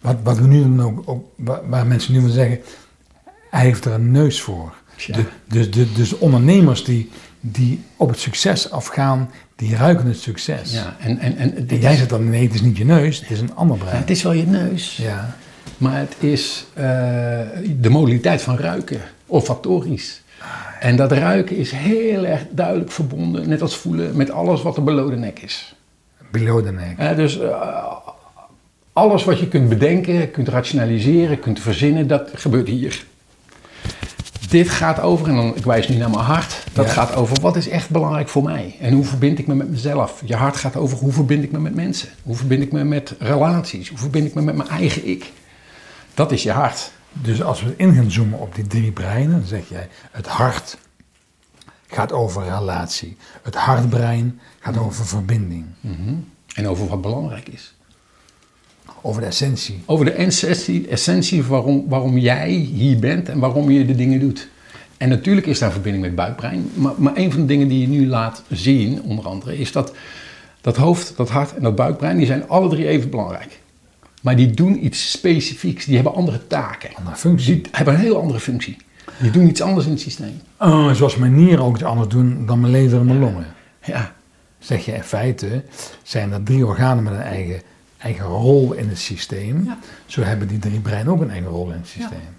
Wat, 0.00 0.16
wat 0.22 0.38
we 0.38 0.46
nu 0.46 0.62
dan 0.62 0.82
ook, 0.84 1.02
ook 1.04 1.24
waar, 1.68 1.86
mensen 1.86 2.12
nu 2.12 2.20
van 2.20 2.30
zeggen, 2.30 2.58
hij 3.50 3.64
heeft 3.64 3.84
er 3.84 3.92
een 3.92 4.10
neus 4.10 4.40
voor. 4.40 4.74
Ja. 4.96 5.16
De, 5.16 5.24
dus, 5.48 5.70
de, 5.70 5.92
dus 5.92 6.18
ondernemers 6.18 6.84
die, 6.84 7.10
die 7.40 7.80
op 7.96 8.08
het 8.08 8.18
succes 8.18 8.70
afgaan, 8.70 9.30
die 9.56 9.76
ruiken 9.76 10.06
het 10.06 10.18
succes. 10.20 10.72
Ja, 10.72 10.96
en, 11.00 11.18
en, 11.18 11.36
en, 11.36 11.68
En 11.68 11.78
jij 11.80 11.96
zegt 11.96 12.08
dan, 12.10 12.28
nee, 12.30 12.42
het 12.44 12.54
is 12.54 12.60
niet 12.62 12.76
je 12.76 12.84
neus, 12.84 13.20
het 13.20 13.30
is 13.30 13.40
een 13.40 13.54
ander 13.54 13.76
Ja, 13.76 13.82
brein. 13.84 13.98
het 14.00 14.10
is 14.10 14.22
wel 14.22 14.32
je 14.32 14.46
neus, 14.46 14.96
Ja. 14.96 15.36
maar 15.78 15.98
het 15.98 16.16
is 16.18 16.66
eh, 16.74 16.84
de 17.80 17.88
modaliteit 17.90 18.42
van 18.42 18.56
ruiken, 18.56 19.00
olfactorisch. 19.26 20.22
En 20.80 20.96
dat 20.96 21.12
ruiken 21.12 21.56
is 21.56 21.70
heel 21.70 22.24
erg 22.24 22.42
duidelijk 22.50 22.90
verbonden, 22.90 23.48
net 23.48 23.62
als 23.62 23.76
voelen, 23.76 24.16
met 24.16 24.30
alles 24.30 24.62
wat 24.62 24.76
er 24.76 24.84
below 24.84 25.10
de 25.10 25.16
nek 25.16 25.38
is. 25.38 25.74
Below 26.30 26.64
the 26.64 26.72
neck. 26.72 26.98
Eh, 26.98 27.16
dus 27.16 27.38
eh, 27.38 27.84
alles 28.92 29.24
wat 29.24 29.38
je 29.38 29.48
kunt 29.48 29.68
bedenken, 29.68 30.30
kunt 30.30 30.48
rationaliseren, 30.48 31.38
kunt 31.40 31.60
verzinnen, 31.60 32.06
dat 32.06 32.30
gebeurt 32.34 32.68
hier. 32.68 33.04
Dit 34.48 34.68
gaat 34.68 35.00
over, 35.00 35.28
en 35.28 35.34
dan, 35.34 35.56
ik 35.56 35.64
wijs 35.64 35.88
nu 35.88 35.96
naar 35.96 36.10
mijn 36.10 36.24
hart, 36.24 36.64
dat 36.72 36.86
Ja. 36.86 36.92
gaat 36.92 37.14
over 37.14 37.40
wat 37.40 37.56
is 37.56 37.68
echt 37.68 37.90
belangrijk 37.90 38.28
voor 38.28 38.42
mij. 38.42 38.76
En 38.80 38.92
hoe 38.92 39.04
verbind 39.04 39.38
ik 39.38 39.46
me 39.46 39.54
met 39.54 39.70
mezelf. 39.70 40.22
Je 40.24 40.34
hart 40.34 40.56
gaat 40.56 40.76
over 40.76 40.98
hoe 40.98 41.12
verbind 41.12 41.42
ik 41.44 41.52
me 41.52 41.58
met 41.58 41.74
mensen. 41.74 42.08
Hoe 42.22 42.36
verbind 42.36 42.62
ik 42.62 42.72
me 42.72 42.84
met 42.84 43.14
relaties. 43.18 43.88
Hoe 43.88 43.98
verbind 43.98 44.26
ik 44.26 44.34
me 44.34 44.42
met 44.42 44.56
mijn 44.56 44.68
eigen 44.68 45.06
ik. 45.08 45.32
Dat 46.14 46.32
is 46.32 46.42
je 46.42 46.50
hart. 46.50 46.90
Dus 47.22 47.42
als 47.42 47.62
we 47.62 47.74
in 47.76 47.94
gaan 47.94 48.10
zoomen 48.10 48.38
op 48.38 48.54
die 48.54 48.66
drie 48.66 48.92
breinen, 48.92 49.38
dan 49.38 49.46
zeg 49.46 49.68
jij, 49.68 49.88
het 50.10 50.26
hart 50.26 50.78
gaat 51.86 52.12
over 52.12 52.42
relatie. 52.44 53.16
Het 53.42 53.54
hartbrein 53.54 54.40
gaat 54.60 54.78
over 54.78 55.06
verbinding, 55.06 55.64
En 56.54 56.68
over 56.68 56.86
wat 56.86 57.00
belangrijk 57.00 57.48
is. 57.48 57.74
over 59.02 59.20
de 59.20 59.26
essentie. 59.26 59.82
Over 59.84 60.04
de 60.04 60.12
essentie, 60.12 60.88
essentie 60.88 61.42
waarom, 61.44 61.88
waarom 61.88 62.18
jij 62.18 62.50
hier 62.50 62.98
bent 62.98 63.28
en 63.28 63.38
waarom 63.38 63.70
je 63.70 63.84
de 63.84 63.94
dingen 63.94 64.20
doet. 64.20 64.48
En 64.96 65.08
natuurlijk 65.08 65.46
is 65.46 65.58
daar 65.58 65.72
verbinding 65.72 66.04
met 66.04 66.14
buikbrein. 66.14 66.70
Maar, 66.74 66.92
maar 66.96 67.16
een 67.16 67.32
van 67.32 67.40
de 67.40 67.46
dingen 67.46 67.68
die 67.68 67.80
je 67.80 67.88
nu 67.88 68.06
laat 68.06 68.42
zien, 68.50 69.02
onder 69.02 69.26
andere, 69.26 69.58
is 69.58 69.72
dat 69.72 69.92
dat 70.60 70.76
hoofd, 70.76 71.16
dat 71.16 71.28
hart 71.28 71.54
en 71.54 71.62
dat 71.62 71.74
buikbrein, 71.74 72.16
die 72.16 72.26
zijn 72.26 72.48
alle 72.48 72.68
drie 72.68 72.88
even 72.88 73.10
belangrijk. 73.10 73.60
Maar 74.26 74.36
die 74.36 74.50
doen 74.50 74.84
iets 74.84 75.10
specifieks, 75.10 75.84
die 75.84 75.94
hebben 75.94 76.14
andere 76.14 76.46
taken. 76.46 76.90
Andere 76.94 77.16
functie. 77.16 77.54
Die 77.54 77.70
hebben 77.72 77.94
een 77.94 78.00
heel 78.00 78.20
andere 78.20 78.40
functie. 78.40 78.76
Die 79.20 79.30
doen 79.30 79.48
iets 79.48 79.60
anders 79.60 79.86
in 79.86 79.92
het 79.92 80.00
systeem. 80.00 80.40
Oh, 80.58 80.92
zoals 80.92 81.16
mijn 81.16 81.34
nieren 81.34 81.64
ook 81.64 81.74
iets 81.74 81.84
anders 81.84 82.08
doen 82.08 82.46
dan 82.46 82.60
mijn 82.60 82.72
lever 82.72 82.98
en 82.98 83.06
mijn 83.06 83.18
longen. 83.18 83.46
Ja, 83.82 84.14
Zeg 84.58 84.84
je 84.84 84.92
in 84.92 85.02
feite, 85.02 85.64
zijn 86.02 86.32
er 86.32 86.42
drie 86.42 86.66
organen 86.66 87.04
met 87.04 87.12
een 87.12 87.20
eigen, 87.20 87.62
eigen 87.98 88.24
rol 88.24 88.72
in 88.72 88.88
het 88.88 88.98
systeem. 88.98 89.64
Ja. 89.64 89.78
Zo 90.06 90.22
hebben 90.22 90.48
die 90.48 90.58
drie 90.58 90.80
breinen 90.80 91.12
ook 91.12 91.20
een 91.20 91.30
eigen 91.30 91.50
rol 91.50 91.70
in 91.70 91.78
het 91.78 91.88
systeem. 91.88 92.36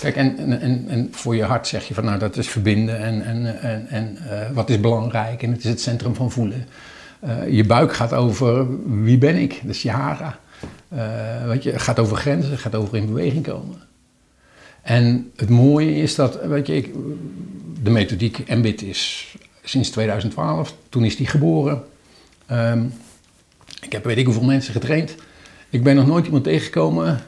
Kijk, 0.00 0.16
en, 0.16 0.60
en, 0.60 0.88
en, 0.88 1.08
voor 1.10 1.36
je 1.36 1.44
hart 1.44 1.66
zeg 1.66 1.88
je 1.88 1.94
van 1.94 2.04
nou 2.04 2.18
dat 2.18 2.36
is 2.36 2.48
verbinden 2.48 2.98
en, 2.98 3.24
en, 3.24 3.60
en, 3.60 3.86
en 3.88 4.16
eh, 4.30 4.50
wat 4.50 4.70
is 4.70 4.80
belangrijk 4.80 5.42
en 5.42 5.50
het 5.50 5.58
is 5.58 5.70
het 5.70 5.80
centrum 5.80 6.14
van 6.14 6.30
voelen. 6.30 6.66
Eh, 7.20 7.48
je 7.48 7.64
buik 7.64 7.94
gaat 7.94 8.12
over 8.12 8.66
wie 9.02 9.18
ben 9.18 9.36
ik, 9.36 9.60
dat 9.62 9.74
is 9.74 9.82
je 9.82 9.90
hara. 9.90 10.38
Eh, 10.88 11.46
weet 11.46 11.62
je, 11.62 11.70
het 11.70 11.82
gaat 11.82 11.98
over 11.98 12.16
grenzen, 12.16 12.50
het 12.50 12.60
gaat 12.60 12.74
over 12.74 12.96
in 12.96 13.06
beweging 13.06 13.44
komen. 13.44 13.76
En 14.82 15.30
het 15.36 15.48
mooie 15.48 15.94
is 15.94 16.14
dat, 16.14 16.46
weet 16.46 16.66
je, 16.66 16.76
ik, 16.76 16.92
de 17.82 17.90
methodiek 17.90 18.48
MBIT 18.48 18.82
is 18.82 19.34
sinds 19.62 19.90
2012, 19.90 20.74
toen 20.88 21.04
is 21.04 21.16
die 21.16 21.26
geboren. 21.26 21.84
Ehm, 22.46 22.84
ik 23.80 23.92
heb 23.92 24.04
weet 24.04 24.16
ik 24.16 24.24
hoeveel 24.24 24.44
mensen 24.44 24.72
getraind. 24.72 25.14
Ik 25.70 25.82
ben 25.82 25.96
nog 25.96 26.06
nooit 26.06 26.24
iemand 26.24 26.44
tegengekomen 26.44 27.20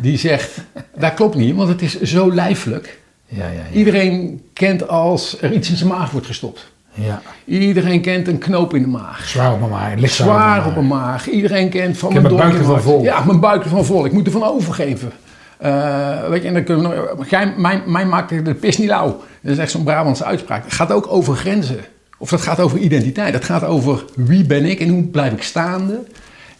die 0.00 0.18
zegt, 0.18 0.60
dat 0.98 1.14
klopt 1.14 1.34
niet, 1.34 1.54
want 1.54 1.68
het 1.68 1.82
is 1.82 2.00
zo 2.00 2.34
lijfelijk. 2.34 3.00
Ja, 3.26 3.48
ja, 3.48 3.52
ja. 3.52 3.70
Iedereen 3.72 4.42
kent 4.52 4.88
als 4.88 5.42
er 5.42 5.52
iets 5.52 5.70
in 5.70 5.76
zijn 5.76 5.88
maag 5.88 6.10
wordt 6.10 6.26
gestopt. 6.26 6.72
Ja. 6.94 7.22
Iedereen 7.44 8.00
kent 8.00 8.28
een 8.28 8.38
knoop 8.38 8.74
in 8.74 8.82
de 8.82 8.88
maag. 8.88 9.26
Zwaar 9.28 9.52
op 9.52 9.58
mijn 9.58 9.70
maag. 9.70 9.94
ligt 9.94 10.14
Zwaar 10.14 10.66
op 10.66 10.76
een 10.76 10.86
maag. 10.86 11.28
Iedereen 11.30 11.68
kent 11.68 11.98
van 11.98 12.08
Ik 12.08 12.14
heb 12.14 12.22
mijn 12.24 12.36
buik 12.36 12.62
wordt. 12.62 12.82
vol. 12.82 13.02
Ja, 13.02 13.24
mijn 13.24 13.40
buik 13.40 13.62
ervan 13.64 13.84
vol. 13.84 14.04
Ik 14.04 14.12
moet 14.12 14.26
ervan 14.26 14.42
overgeven. 14.44 15.12
Eh, 15.58 16.28
weet 16.28 16.42
je, 16.42 16.48
en 16.48 16.54
dan 16.54 16.64
kunnen 16.64 16.90
we 16.90 17.12
nog, 17.16 17.28
Gij- 17.28 17.54
mijn, 17.56 17.82
mijn 17.86 18.08
maakt 18.08 18.44
de 18.44 18.54
pis 18.54 18.78
niet 18.78 18.88
lauw. 18.88 19.22
Dat 19.40 19.52
is 19.52 19.58
echt 19.58 19.70
zo'n 19.70 19.84
Brabantse 19.84 20.24
uitspraak. 20.24 20.64
Het 20.64 20.72
gaat 20.72 20.92
ook 20.92 21.06
over 21.12 21.36
grenzen. 21.36 21.78
Of 22.18 22.28
dat 22.28 22.40
gaat 22.40 22.60
over 22.60 22.78
identiteit. 22.78 23.32
Dat 23.32 23.44
gaat 23.44 23.64
over 23.64 24.04
wie 24.14 24.44
ben 24.44 24.64
ik 24.64 24.80
en 24.80 24.88
hoe 24.88 25.02
blijf 25.02 25.32
ik 25.32 25.42
staande. 25.42 26.00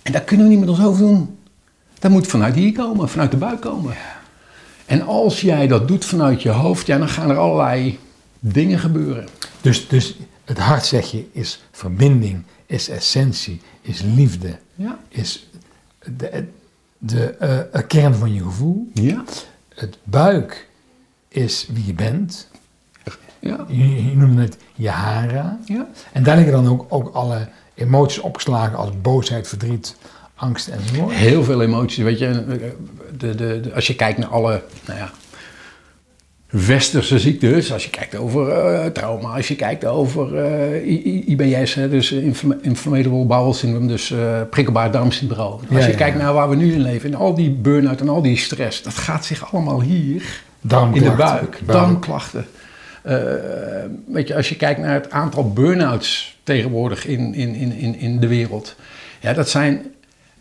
En 0.02 0.12
dat 0.12 0.24
kunnen 0.24 0.46
we 0.46 0.52
niet 0.52 0.60
met 0.60 0.68
ons 0.68 0.78
hoofd 0.78 0.98
doen. 0.98 1.36
Dat 1.98 2.10
moet 2.10 2.26
vanuit 2.26 2.54
hier 2.54 2.72
komen, 2.72 3.08
vanuit 3.08 3.30
de 3.30 3.36
buik 3.36 3.60
komen. 3.60 3.94
En 4.86 5.06
als 5.06 5.40
jij 5.40 5.66
dat 5.66 5.88
doet 5.88 6.04
vanuit 6.04 6.42
je 6.42 6.48
hoofd, 6.50 6.86
ja, 6.86 6.98
dan 6.98 7.08
gaan 7.08 7.30
er 7.30 7.36
allerlei 7.36 7.98
dingen 8.40 8.78
gebeuren. 8.78 9.24
Dus, 9.60 9.88
dus 9.88 10.16
het 10.44 10.58
hart, 10.58 10.86
zeg 10.86 11.10
je, 11.10 11.26
is 11.32 11.64
verbinding, 11.70 12.42
is 12.66 12.88
essentie, 12.88 13.60
is 13.80 14.00
liefde, 14.02 14.56
Ja. 14.74 14.98
is 15.08 15.48
de, 16.16 16.44
de 16.98 17.24
eh, 17.24 17.82
kern 17.88 18.14
van 18.14 18.34
je 18.34 18.42
gevoel. 18.42 18.88
Ja. 18.94 19.24
Het 19.74 19.98
buik 20.02 20.68
is 21.28 21.66
wie 21.72 21.86
je 21.86 21.94
bent. 21.94 22.48
Ja. 23.40 23.64
Je, 23.68 24.04
je 24.10 24.16
noemde 24.16 24.42
het 24.42 24.56
je 24.74 24.88
hara. 24.88 25.58
Ja. 25.64 25.88
En 26.12 26.22
daar 26.22 26.36
liggen 26.36 26.52
dan 26.54 26.68
ook, 26.68 26.86
ook 26.88 27.14
alle 27.14 27.48
emoties 27.74 28.18
opgeslagen 28.18 28.76
als 28.78 28.90
boosheid, 29.02 29.48
verdriet, 29.48 29.96
angst 30.34 30.68
enzovoort. 30.68 31.14
Heel 31.14 31.44
veel 31.44 31.62
emoties, 31.62 32.04
weet 32.04 32.18
je. 32.18 32.44
De, 33.16 33.34
de, 33.34 33.60
de- 33.60 33.70
als 33.74 33.86
je 33.86 33.94
kijkt 33.94 34.18
naar 34.18 34.28
alle, 34.28 34.62
nou 34.86 34.98
ja, 34.98 35.10
westerse 36.54 37.18
ziektes, 37.18 37.72
als 37.72 37.84
je 37.84 37.90
kijkt 37.90 38.16
over 38.16 38.48
eh, 38.48 38.86
trauma, 38.86 39.28
als 39.36 39.48
je 39.48 39.56
kijkt 39.56 39.84
over 39.84 40.36
eh, 40.36 41.28
IBS, 41.28 41.74
hè, 41.74 41.88
dus 41.88 42.12
infl- 42.12 42.52
inflammable 42.62 43.10
bowel 43.10 43.54
syndrome, 43.54 43.86
dus 43.86 44.10
eh, 44.10 44.40
prikkelbaar 44.50 44.90
darmsyndroom. 44.90 45.52
Als 45.52 45.68
Ja, 45.68 45.78
je 45.84 45.90
ja, 45.90 45.96
kijkt 45.96 46.16
ja. 46.16 46.22
naar 46.22 46.32
waar 46.32 46.48
we 46.48 46.56
nu 46.56 46.72
in 46.72 46.80
leven, 46.82 47.12
en 47.12 47.18
al 47.18 47.34
die 47.34 47.50
burn-out 47.50 48.00
en 48.00 48.08
al 48.08 48.22
die 48.22 48.36
stress, 48.36 48.82
dat 48.82 48.94
gaat 48.94 49.24
zich 49.24 49.52
allemaal 49.52 49.80
hier 49.80 50.22
in 50.92 51.02
de 51.02 51.14
buik, 51.16 51.60
darmklachten. 51.66 52.46
Weet 54.06 54.28
je, 54.28 54.34
als 54.36 54.48
je 54.48 54.56
kijkt 54.56 54.80
naar 54.80 54.94
het 54.94 55.10
aantal 55.10 55.52
burn-outs 55.52 56.38
tegenwoordig 56.42 57.06
in, 57.06 57.34
in, 57.34 57.54
in, 57.54 57.72
in, 57.72 57.98
in 57.98 58.20
de 58.20 58.26
wereld. 58.26 58.76
Ja, 59.20 59.32
dat 59.32 59.48
zijn. 59.48 59.82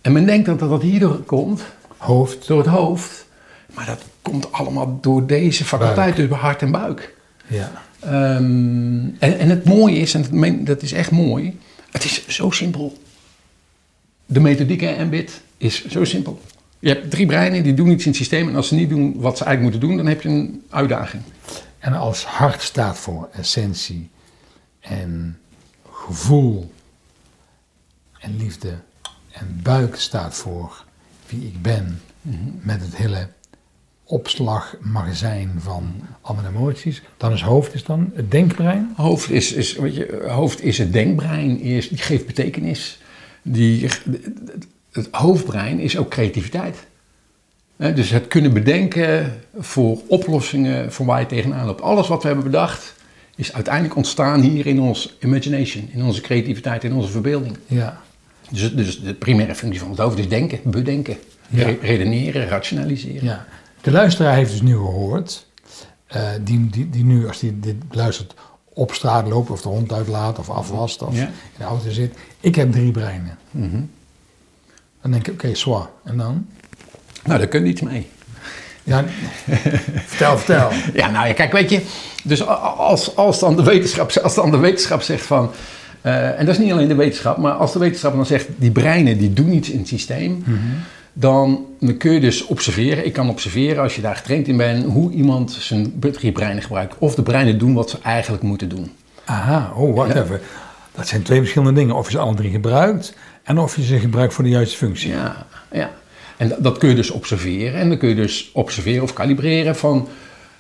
En 0.02 0.12
men 0.12 0.26
denkt 0.26 0.46
dat 0.46 0.60
dat 0.60 0.82
hierdoor 0.82 1.18
komt, 1.20 1.62
Hoofd. 1.98 2.48
door 2.48 2.58
het 2.58 2.68
hoofd. 2.68 3.26
Maar 3.74 3.86
dat 3.86 4.02
komt 4.22 4.52
allemaal 4.52 4.98
door 5.02 5.28
deze 5.28 5.66
faculteit, 5.66 6.16
door 6.16 6.38
hart 6.38 6.62
en 6.62 6.72
buik. 6.72 7.16
Ja. 7.48 7.72
Ehm, 8.00 9.06
en, 9.20 9.40
en 9.40 9.50
het 9.50 9.64
mooie 9.66 9.98
is, 9.98 10.14
en 10.14 10.22
dat, 10.22 10.32
meen- 10.32 10.64
dat 10.66 10.82
is 10.82 10.92
echt 10.92 11.12
mooi, 11.12 11.60
het 11.92 12.04
is 12.04 12.28
zo 12.28 12.50
simpel. 12.50 12.98
De 14.26 14.40
methodiek 14.40 14.82
en 14.82 15.08
MBIT 15.08 15.42
is 15.58 15.86
zo 15.86 16.04
simpel. 16.04 16.42
Je 16.80 16.90
hebt 16.90 17.12
drie 17.12 17.26
breinen, 17.26 17.64
die 17.64 17.74
doen 17.74 17.90
iets 17.92 18.04
in 18.04 18.10
het 18.10 18.20
systeem. 18.20 18.48
En 18.50 18.56
als 18.56 18.68
ze 18.68 18.76
niet 18.76 18.90
doen 18.90 19.14
wat 19.20 19.38
ze 19.38 19.44
eigenlijk 19.44 19.62
moeten 19.62 19.90
doen, 19.90 19.98
dan 20.04 20.14
heb 20.14 20.22
je 20.22 20.30
een 20.30 20.64
uitdaging. 20.70 21.24
En 21.80 21.94
als 21.94 22.26
hart 22.26 22.62
staat 22.62 22.98
voor 22.98 23.30
essentie 23.34 24.10
en 24.80 25.38
gevoel 25.92 26.72
en 28.20 28.38
liefde 28.38 28.74
en 29.32 29.60
buik 29.64 29.96
staat 29.96 30.36
voor 30.36 30.84
wie 31.30 31.46
ik 31.48 31.62
ben 31.62 32.02
met 32.62 32.82
het 32.82 32.96
hele 32.96 33.28
opslagmagazijn 34.06 35.52
van 35.58 35.94
al 36.22 36.36
mijn 36.36 36.48
emoties, 36.56 37.02
dan 37.18 37.32
is 37.34 37.42
hoofd 37.42 37.74
is 37.74 37.84
dan 37.84 38.12
het 38.16 38.32
denkbrein. 38.32 38.94
Hoofd 38.96 39.30
is, 39.32 39.54
is, 39.54 39.76
weet 39.76 39.96
je, 39.96 40.24
hoofd 40.28 40.64
is 40.64 40.78
het 40.78 40.94
denkbrein, 40.94 41.60
is, 41.60 41.90
die 41.90 41.98
geeft 41.98 42.26
betekenis. 42.26 43.00
Die, 43.42 43.90
het 44.92 45.08
hoofdbrein 45.12 45.80
is 45.80 45.98
ook 45.98 46.10
creativiteit. 46.10 46.78
Dus 47.78 48.10
het 48.10 48.28
kunnen 48.28 48.54
bedenken 48.54 49.40
voor 49.58 50.00
oplossingen 50.08 50.92
voor 50.92 51.06
waar 51.06 51.20
je 51.20 51.26
tegenaan 51.26 51.66
loopt. 51.66 51.82
Alles 51.82 52.08
wat 52.08 52.22
we 52.22 52.28
hebben 52.28 52.46
bedacht 52.46 52.96
is 53.36 53.54
uiteindelijk 53.54 53.96
ontstaan 53.96 54.42
hier 54.42 54.66
in 54.66 54.80
ons 54.80 55.18
imagination, 55.20 55.90
in 55.94 56.04
onze 56.04 56.22
creativiteit, 56.22 56.84
in 56.84 56.94
onze 56.94 57.12
verbeelding. 57.12 57.58
Ja. 57.68 58.02
Dus, 58.50 58.76
dus 58.76 59.02
de 59.02 59.14
primaire 59.14 59.56
functie 59.56 59.80
van 59.80 59.90
het 59.90 60.00
hoofd 60.00 60.18
is 60.18 60.30
denken, 60.30 60.60
bedenken, 60.64 61.18
Ja. 61.50 61.70
redeneren, 61.82 62.48
rationaliseren. 62.48 63.24
ja. 63.24 63.46
De 63.84 63.92
luisteraar 63.92 64.36
heeft 64.36 64.52
dus 64.52 64.62
nu 64.62 64.72
gehoord, 64.76 65.46
eh, 66.08 66.22
die, 66.42 66.70
die, 66.70 66.90
die 66.90 67.04
nu 67.04 67.28
als 67.28 67.42
hij 67.42 67.54
dit 67.56 67.76
luistert 67.92 68.34
op 68.74 68.94
straat 68.94 69.28
loopt 69.28 69.50
of 69.50 69.62
de 69.62 69.70
hond 69.70 69.92
uitlaat 69.94 70.40
of 70.40 70.50
afwast 70.50 71.02
of 71.02 71.16
Ja. 71.16 71.22
in 71.22 71.30
de 71.58 71.64
auto 71.64 71.90
zit. 71.90 72.16
Ik 72.40 72.56
heb 72.56 72.72
drie 72.72 72.92
breinen. 72.92 73.38
Dan 75.02 75.12
denk 75.12 75.28
ik, 75.28 75.34
oké, 75.34 75.56
zwaar. 75.56 75.88
En 76.04 76.18
dan? 76.18 76.46
Nou, 77.24 77.38
daar 77.40 77.48
kun 77.48 77.64
je 77.64 77.70
iets 77.70 77.82
mee. 77.82 78.08
Ja, 78.84 79.04
vertel, 80.06 80.38
vertel. 80.38 80.70
Ja, 80.94 81.10
nou 81.10 81.28
ja, 81.28 81.34
kijk, 81.34 81.52
weet 81.52 81.70
je, 81.70 81.82
dus 82.24 82.46
als, 82.78 83.16
als, 83.16 83.40
dan, 83.40 83.56
de 83.56 83.64
wetenschap, 83.64 84.12
als 84.12 84.36
dan 84.36 84.52
de 84.52 84.58
wetenschap 84.58 85.02
zegt 85.02 85.26
van, 85.26 85.52
eh, 86.02 86.40
en 86.40 86.46
dat 86.46 86.56
is 86.56 86.62
niet 86.64 86.72
alleen 86.72 86.88
de 86.88 86.96
wetenschap, 86.96 87.38
maar 87.38 87.54
als 87.54 87.74
de 87.74 87.80
wetenschap 87.80 88.14
dan 88.16 88.26
zegt, 88.26 88.48
die 88.56 88.72
breinen 88.72 89.18
die 89.18 89.34
doen 89.34 89.54
iets 89.54 89.70
in 89.70 89.78
het 89.80 89.88
systeem, 89.88 90.44
dan, 90.46 90.60
dan 91.14 91.66
kun 91.98 92.12
je 92.12 92.20
dus 92.20 92.46
observeren, 92.46 93.06
ik 93.06 93.14
kan 93.14 93.30
observeren 93.30 93.84
als 93.84 93.96
je 93.96 94.02
daar 94.02 94.16
getraind 94.16 94.48
in 94.48 94.58
bent, 94.58 94.86
hoe 94.86 95.12
iemand 95.12 95.52
zijn 95.52 96.00
breinen 96.34 96.62
gebruikt. 96.62 96.96
Of 96.98 97.16
de 97.16 97.22
breinen 97.22 97.58
doen 97.58 97.74
wat 97.74 97.90
ze 97.90 97.98
eigenlijk 98.04 98.44
moeten 98.44 98.70
doen. 98.70 98.92
Aha, 99.26 99.74
oh, 99.76 99.96
wacht 99.96 100.16
even. 100.16 100.40
Dat 100.96 101.08
zijn 101.08 101.22
twee 101.22 101.40
verschillende 101.40 101.74
dingen. 101.74 101.96
Of 101.96 102.06
je 102.06 102.12
ze 102.12 102.20
alle 102.20 102.36
drie 102.36 102.52
gebruikt 102.52 103.14
en 103.44 103.60
of 103.60 103.76
je 103.76 103.84
ze 103.84 104.00
gebruikt 104.00 104.34
voor 104.34 104.44
de 104.44 104.50
juiste 104.50 104.78
functie. 104.78 105.12
Ja, 105.12 105.46
ja. 105.72 105.92
En 106.38 106.48
dat, 106.48 106.64
dat 106.64 106.78
kun 106.78 106.90
je 106.90 106.96
dus 106.96 107.12
observeren. 107.12 107.80
En 107.80 107.90
dan 107.90 107.98
kun 107.98 108.10
je 108.10 108.16
dus 108.16 108.50
observeren 108.54 109.04
of 109.04 109.14
kalibreren 109.14 109.76
van 109.76 110.08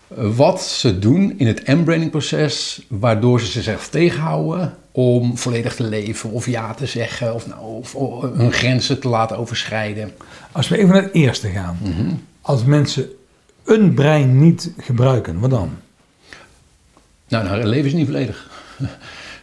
wat 0.07 0.61
ze 0.61 0.99
doen 0.99 1.33
in 1.37 1.47
het 1.47 1.63
embraining 1.63 2.11
proces, 2.11 2.85
waardoor 2.89 3.39
ze 3.39 3.45
zichzelf 3.45 3.89
tegenhouden 3.89 4.75
om 4.91 5.37
volledig 5.37 5.75
te 5.75 5.83
leven 5.83 6.31
of 6.31 6.45
ja 6.45 6.73
te 6.73 6.85
zeggen 6.85 7.33
of, 7.33 7.47
nou, 7.47 7.59
of, 7.61 7.95
of 7.95 8.21
hun 8.21 8.51
grenzen 8.51 8.99
te 8.99 9.07
laten 9.07 9.37
overschrijden. 9.37 10.11
Als 10.51 10.67
we 10.67 10.77
even 10.77 10.93
naar 10.93 11.03
het 11.03 11.13
eerste 11.13 11.49
gaan. 11.49 11.77
Als 12.41 12.63
mensen 12.63 13.09
een 13.63 13.93
brein 13.93 14.39
niet 14.39 14.71
gebruiken, 14.77 15.39
wat 15.39 15.49
dan? 15.49 15.69
Nou, 17.27 17.43
nou, 17.43 17.57
het 17.57 17.67
leven 17.67 17.85
is 17.85 17.93
niet 17.93 18.05
volledig. 18.05 18.49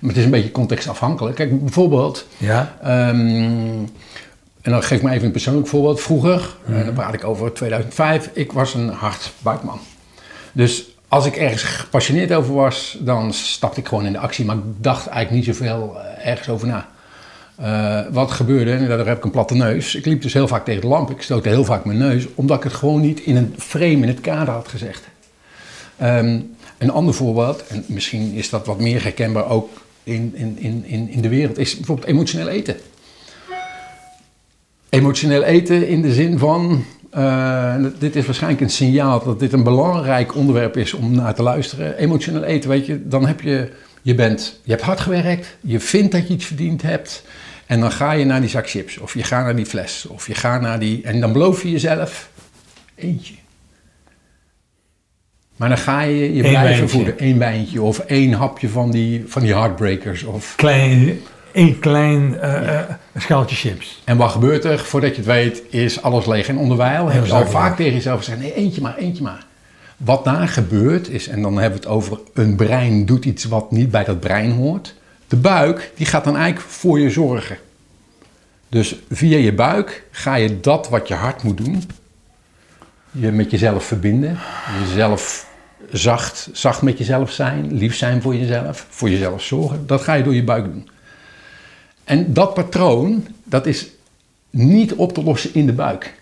Maar 0.01 0.11
het 0.11 0.19
is 0.19 0.25
een 0.25 0.31
beetje 0.31 0.51
contextafhankelijk. 0.51 1.37
Kijk, 1.37 1.61
bijvoorbeeld, 1.61 2.27
Ja, 2.37 2.77
Ehm, 2.83 3.19
en 4.61 4.71
dan 4.71 4.83
geef 4.83 4.99
ik 4.99 5.05
me 5.05 5.11
even 5.11 5.27
een 5.27 5.33
persoonlijk 5.33 5.67
voorbeeld. 5.67 6.01
Vroeger, 6.01 6.57
eh, 6.67 6.85
dan 6.85 6.95
praat 6.95 7.15
ik 7.15 7.25
over 7.25 7.53
2005, 7.53 8.31
ik 8.33 8.53
was 8.53 8.75
een 8.75 8.89
hard 8.89 9.33
buikman. 9.43 9.81
Dus 10.53 10.85
als 11.09 11.27
ik 11.27 11.37
ergens 11.37 11.63
gepassioneerd 11.63 12.33
over 12.33 12.55
was, 12.55 12.97
dan 13.01 13.33
stapte 13.33 13.81
ik 13.81 13.89
gewoon 13.89 14.07
in 14.07 14.13
de 14.13 14.19
actie. 14.19 14.45
Maar 14.45 14.57
ik 14.57 14.63
dacht 14.77 15.07
eigenlijk 15.07 15.47
niet 15.47 15.57
zoveel 15.57 15.97
eh, 15.99 16.27
ergens 16.29 16.49
over 16.49 16.69
na. 16.69 16.89
Eh, 17.57 18.13
wat 18.13 18.31
gebeurde, 18.31 18.73
en 18.73 18.89
daar 18.89 19.07
heb 19.07 19.17
ik 19.17 19.25
een 19.25 19.31
platte 19.31 19.55
neus. 19.55 19.95
Ik 19.95 20.05
liep 20.05 20.23
dus 20.23 20.33
heel 20.33 20.49
vaak 20.49 20.65
tegen 20.65 20.81
de 20.81 20.87
lamp. 20.87 21.11
Ik 21.11 21.23
stootte 21.23 21.49
heel 21.49 21.65
vaak 21.65 21.85
mijn 21.85 21.99
neus, 21.99 22.27
omdat 22.35 22.57
ik 22.57 22.63
het 22.63 22.73
gewoon 22.73 23.01
niet 23.01 23.21
in 23.21 23.37
een 23.37 23.55
frame, 23.59 23.91
in 23.91 24.09
het 24.09 24.21
kader 24.21 24.55
had 24.55 24.69
gezegd. 24.69 25.09
Ehm, 25.97 26.41
een 26.79 26.91
ander 26.91 27.15
voorbeeld, 27.15 27.67
en 27.67 27.85
misschien 27.87 28.33
is 28.33 28.51
dat 28.51 28.67
wat 28.67 28.81
meer 28.81 29.03
herkenbaar 29.03 29.51
ook 29.51 29.69
in, 30.03 30.33
in, 30.35 30.59
in, 30.85 31.09
in 31.09 31.21
de 31.21 31.29
wereld, 31.29 31.59
is 31.59 31.77
bijvoorbeeld 31.77 32.09
emotioneel 32.09 32.49
eten. 32.49 32.77
Emotioneel 34.89 35.43
eten 35.43 35.89
in 35.89 36.03
de 36.03 36.13
zin 36.13 36.39
van, 36.39 36.85
eh, 37.11 37.75
dit 37.99 38.17
is 38.17 38.27
waarschijnlijk 38.27 38.63
een 38.63 38.71
signaal 38.71 39.25
dat 39.25 39.41
dit 39.41 39.53
een 39.53 39.63
belangrijk 39.63 40.35
onderwerp 40.35 40.77
is 40.77 40.95
om 40.95 41.15
naar 41.15 41.35
te 41.35 41.43
luisteren. 41.43 41.97
Emotioneel 41.97 42.45
eten, 42.45 42.71
weet 42.71 42.87
je, 42.87 43.09
dan 43.09 43.27
heb 43.27 43.41
je, 43.41 43.73
je 44.03 44.15
bent, 44.15 44.61
je 44.65 44.71
hebt 44.71 44.85
hard 44.85 45.01
gewerkt, 45.01 45.57
je 45.61 45.81
vindt 45.81 46.13
dat 46.13 46.29
je 46.29 46.35
iets 46.35 46.45
verdiend 46.45 46.83
hebt. 46.83 47.25
En 47.67 47.81
dan 47.81 47.93
ga 47.93 48.13
je 48.13 48.25
naar 48.25 48.41
die 48.41 48.51
zak 48.51 48.71
chips, 48.71 48.99
of 48.99 49.15
je 49.15 49.23
gaat 49.23 49.45
naar 49.45 49.57
die 49.57 49.67
fles, 49.67 50.07
of 50.09 50.27
je 50.27 50.35
gaat 50.35 50.61
naar 50.61 50.79
die, 50.79 51.03
en 51.03 51.21
dan 51.21 51.33
beloof 51.33 51.63
je 51.63 51.71
jezelf, 51.71 52.31
eentje. 52.95 53.35
Maar 55.57 55.69
dan 55.69 55.79
ga 55.79 56.01
je 56.01 56.35
je 56.35 56.43
blijven 56.43 56.89
voeden. 56.89 57.19
één 57.19 57.39
wijntje 57.39 57.83
of 57.83 57.99
één 57.99 58.33
hapje 58.33 58.69
van 58.69 58.91
die, 58.91 59.25
van 59.27 59.43
die 59.43 59.55
heartbreakers. 59.55 60.23
Of... 60.23 60.55
klein, 60.57 61.21
één 61.53 61.79
klein 61.79 62.41
eh, 62.41 62.81
schaaltje 63.17 63.57
chips. 63.57 64.03
En 64.05 64.17
wat 64.17 64.31
gebeurt 64.31 64.65
er? 64.65 64.79
Voordat 64.79 65.11
je 65.11 65.17
het 65.17 65.27
weet 65.27 65.63
is 65.71 66.03
alles 66.03 66.27
leeg 66.27 66.49
en 66.49 66.57
onderwijl. 66.57 67.13
Je 67.13 67.19
al 67.19 67.27
zakelijk. 67.27 67.51
vaak 67.51 67.77
tegen 67.77 67.93
jezelf 67.93 68.19
gezegd, 68.19 68.39
nee 68.39 68.55
eentje 68.55 68.81
maar, 68.81 68.97
eentje 68.97 69.23
maar. 69.23 69.47
Wat 69.97 70.25
daar 70.25 70.49
gebeurt 70.49 71.09
is, 71.09 71.29
en 71.29 71.43
dan 71.43 71.53
hebben 71.59 71.81
we 71.81 71.87
het 71.87 71.95
over 71.97 72.19
een 72.35 72.57
brein 72.57 73.07
doet 73.07 73.25
iets 73.25 73.45
wat 73.45 73.71
niet 73.71 73.91
bij 73.91 74.05
dat 74.05 74.21
brein 74.21 74.51
hoort. 74.51 74.95
De 75.29 75.37
buik, 75.37 75.91
die 75.97 76.07
gaat 76.07 76.25
dan 76.25 76.37
eigenlijk 76.37 76.71
voor 76.71 77.01
je 77.01 77.11
zorgen. 77.11 77.59
Dus 78.69 78.97
via 79.11 79.37
je 79.37 79.53
buik 79.53 80.05
ga 80.11 80.35
je 80.35 80.61
dat 80.61 80.89
wat 80.89 81.09
je 81.09 81.15
hart 81.15 81.43
moet 81.43 81.57
doen, 81.57 81.83
je 83.11 83.31
met 83.31 83.51
jezelf 83.51 83.85
verbinden, 83.85 84.39
jezelf 84.89 85.49
zacht, 85.93 86.49
zacht 86.53 86.83
met 86.83 86.99
jezelf 86.99 87.31
zijn, 87.31 87.75
lief 87.75 87.97
zijn 87.97 88.23
voor 88.23 88.35
jezelf, 88.35 88.87
voor 88.89 89.11
jezelf 89.11 89.43
zorgen. 89.43 89.87
Dat 89.87 90.01
ga 90.01 90.15
je 90.15 90.23
door 90.23 90.35
je 90.35 90.45
buik 90.45 90.65
doen. 90.65 90.89
En 92.11 92.33
dat 92.33 92.55
patroon, 92.55 93.27
dat 93.45 93.67
is 93.67 93.87
niet 94.51 94.95
op 94.95 95.13
te 95.13 95.23
lossen 95.23 95.55
in 95.55 95.67
de 95.67 95.73
buik. 95.73 96.15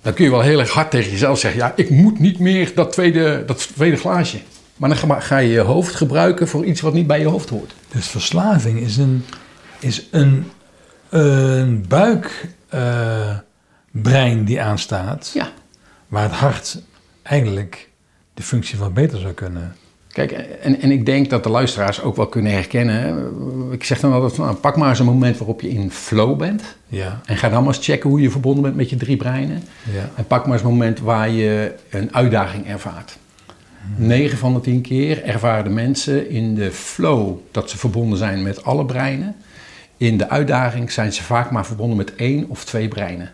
Dan 0.00 0.14
kun 0.14 0.24
je 0.24 0.30
wel 0.30 0.40
heel 0.40 0.58
erg 0.58 0.70
hard 0.70 0.90
tegen 0.90 1.10
jezelf 1.10 1.38
zeggen, 1.38 1.60
ja, 1.60 1.72
ik 1.76 1.90
moet 1.90 2.18
niet 2.18 2.38
meer 2.38 2.72
dat 2.74 2.92
tweede, 2.92 3.42
dat 3.46 3.68
tweede 3.74 3.96
glaasje. 3.96 4.38
Maar 4.76 4.88
dan 4.88 5.22
ga- 5.22 5.38
je 5.38 5.48
je 5.52 5.60
hoofd 5.60 5.94
gebruiken 5.94 6.48
voor 6.48 6.64
iets 6.64 6.80
wat 6.80 6.94
niet 6.94 7.06
bij 7.06 7.20
je 7.20 7.26
hoofd 7.26 7.48
hoort. 7.48 7.72
Dus 7.92 8.06
verslaving 8.06 8.80
is 8.80 8.96
een, 8.96 9.24
is 9.78 10.06
een, 10.10 10.50
een 11.08 11.84
buikbrein 11.88 14.44
die 14.44 14.60
aanstaat, 14.60 15.30
Ja. 15.34 15.52
waar 16.08 16.22
het 16.22 16.32
hart 16.32 16.82
eigenlijk 17.22 17.88
de 18.34 18.42
functie 18.42 18.78
wat 18.78 18.94
beter 18.94 19.18
zou 19.18 19.32
kunnen. 19.32 19.76
Kijk, 20.12 20.32
en, 20.32 20.80
en 20.80 20.90
ik 20.90 21.06
denk 21.06 21.30
dat 21.30 21.42
de 21.42 21.50
luisteraars 21.50 22.02
ook 22.02 22.16
wel 22.16 22.26
kunnen 22.26 22.52
herkennen. 22.52 23.32
Ik 23.70 23.84
zeg 23.84 24.00
dan 24.00 24.12
altijd, 24.12 24.34
van, 24.34 24.44
nou, 24.44 24.56
pak 24.56 24.76
maar 24.76 24.88
eens 24.88 24.98
een 24.98 25.04
moment 25.04 25.38
waarop 25.38 25.60
je 25.60 25.70
in 25.70 25.90
flow 25.90 26.38
bent. 26.38 26.62
Ja, 26.86 27.20
En 27.24 27.36
ga 27.36 27.48
dan 27.48 27.64
maar 27.64 27.74
eens 27.74 27.84
checken 27.84 28.10
hoe 28.10 28.20
je 28.20 28.30
verbonden 28.30 28.62
bent 28.62 28.76
met 28.76 28.90
je 28.90 28.96
drie 28.96 29.16
breinen. 29.16 29.62
ja. 29.92 30.10
En 30.14 30.26
pak 30.26 30.44
maar 30.44 30.52
eens 30.52 30.62
een 30.62 30.68
moment 30.68 31.00
waar 31.00 31.30
je 31.30 31.74
een 31.90 32.14
uitdaging 32.14 32.66
ervaart. 32.66 33.18
9 33.96 34.38
van 34.38 34.54
de 34.54 34.60
10 34.60 34.80
keer 34.80 35.24
ervaren 35.24 35.64
de 35.64 35.70
mensen 35.70 36.30
in 36.30 36.54
de 36.54 36.72
flow 36.72 37.36
dat 37.50 37.70
ze 37.70 37.78
verbonden 37.78 38.18
zijn 38.18 38.42
met 38.42 38.64
alle 38.64 38.84
breinen. 38.84 39.36
In 39.96 40.18
de 40.18 40.28
uitdaging 40.28 40.90
zijn 40.92 41.12
ze 41.12 41.22
vaak 41.22 41.50
maar 41.50 41.66
verbonden 41.66 41.96
met 41.96 42.14
één 42.14 42.48
of 42.48 42.64
twee 42.64 42.88
breinen. 42.88 43.30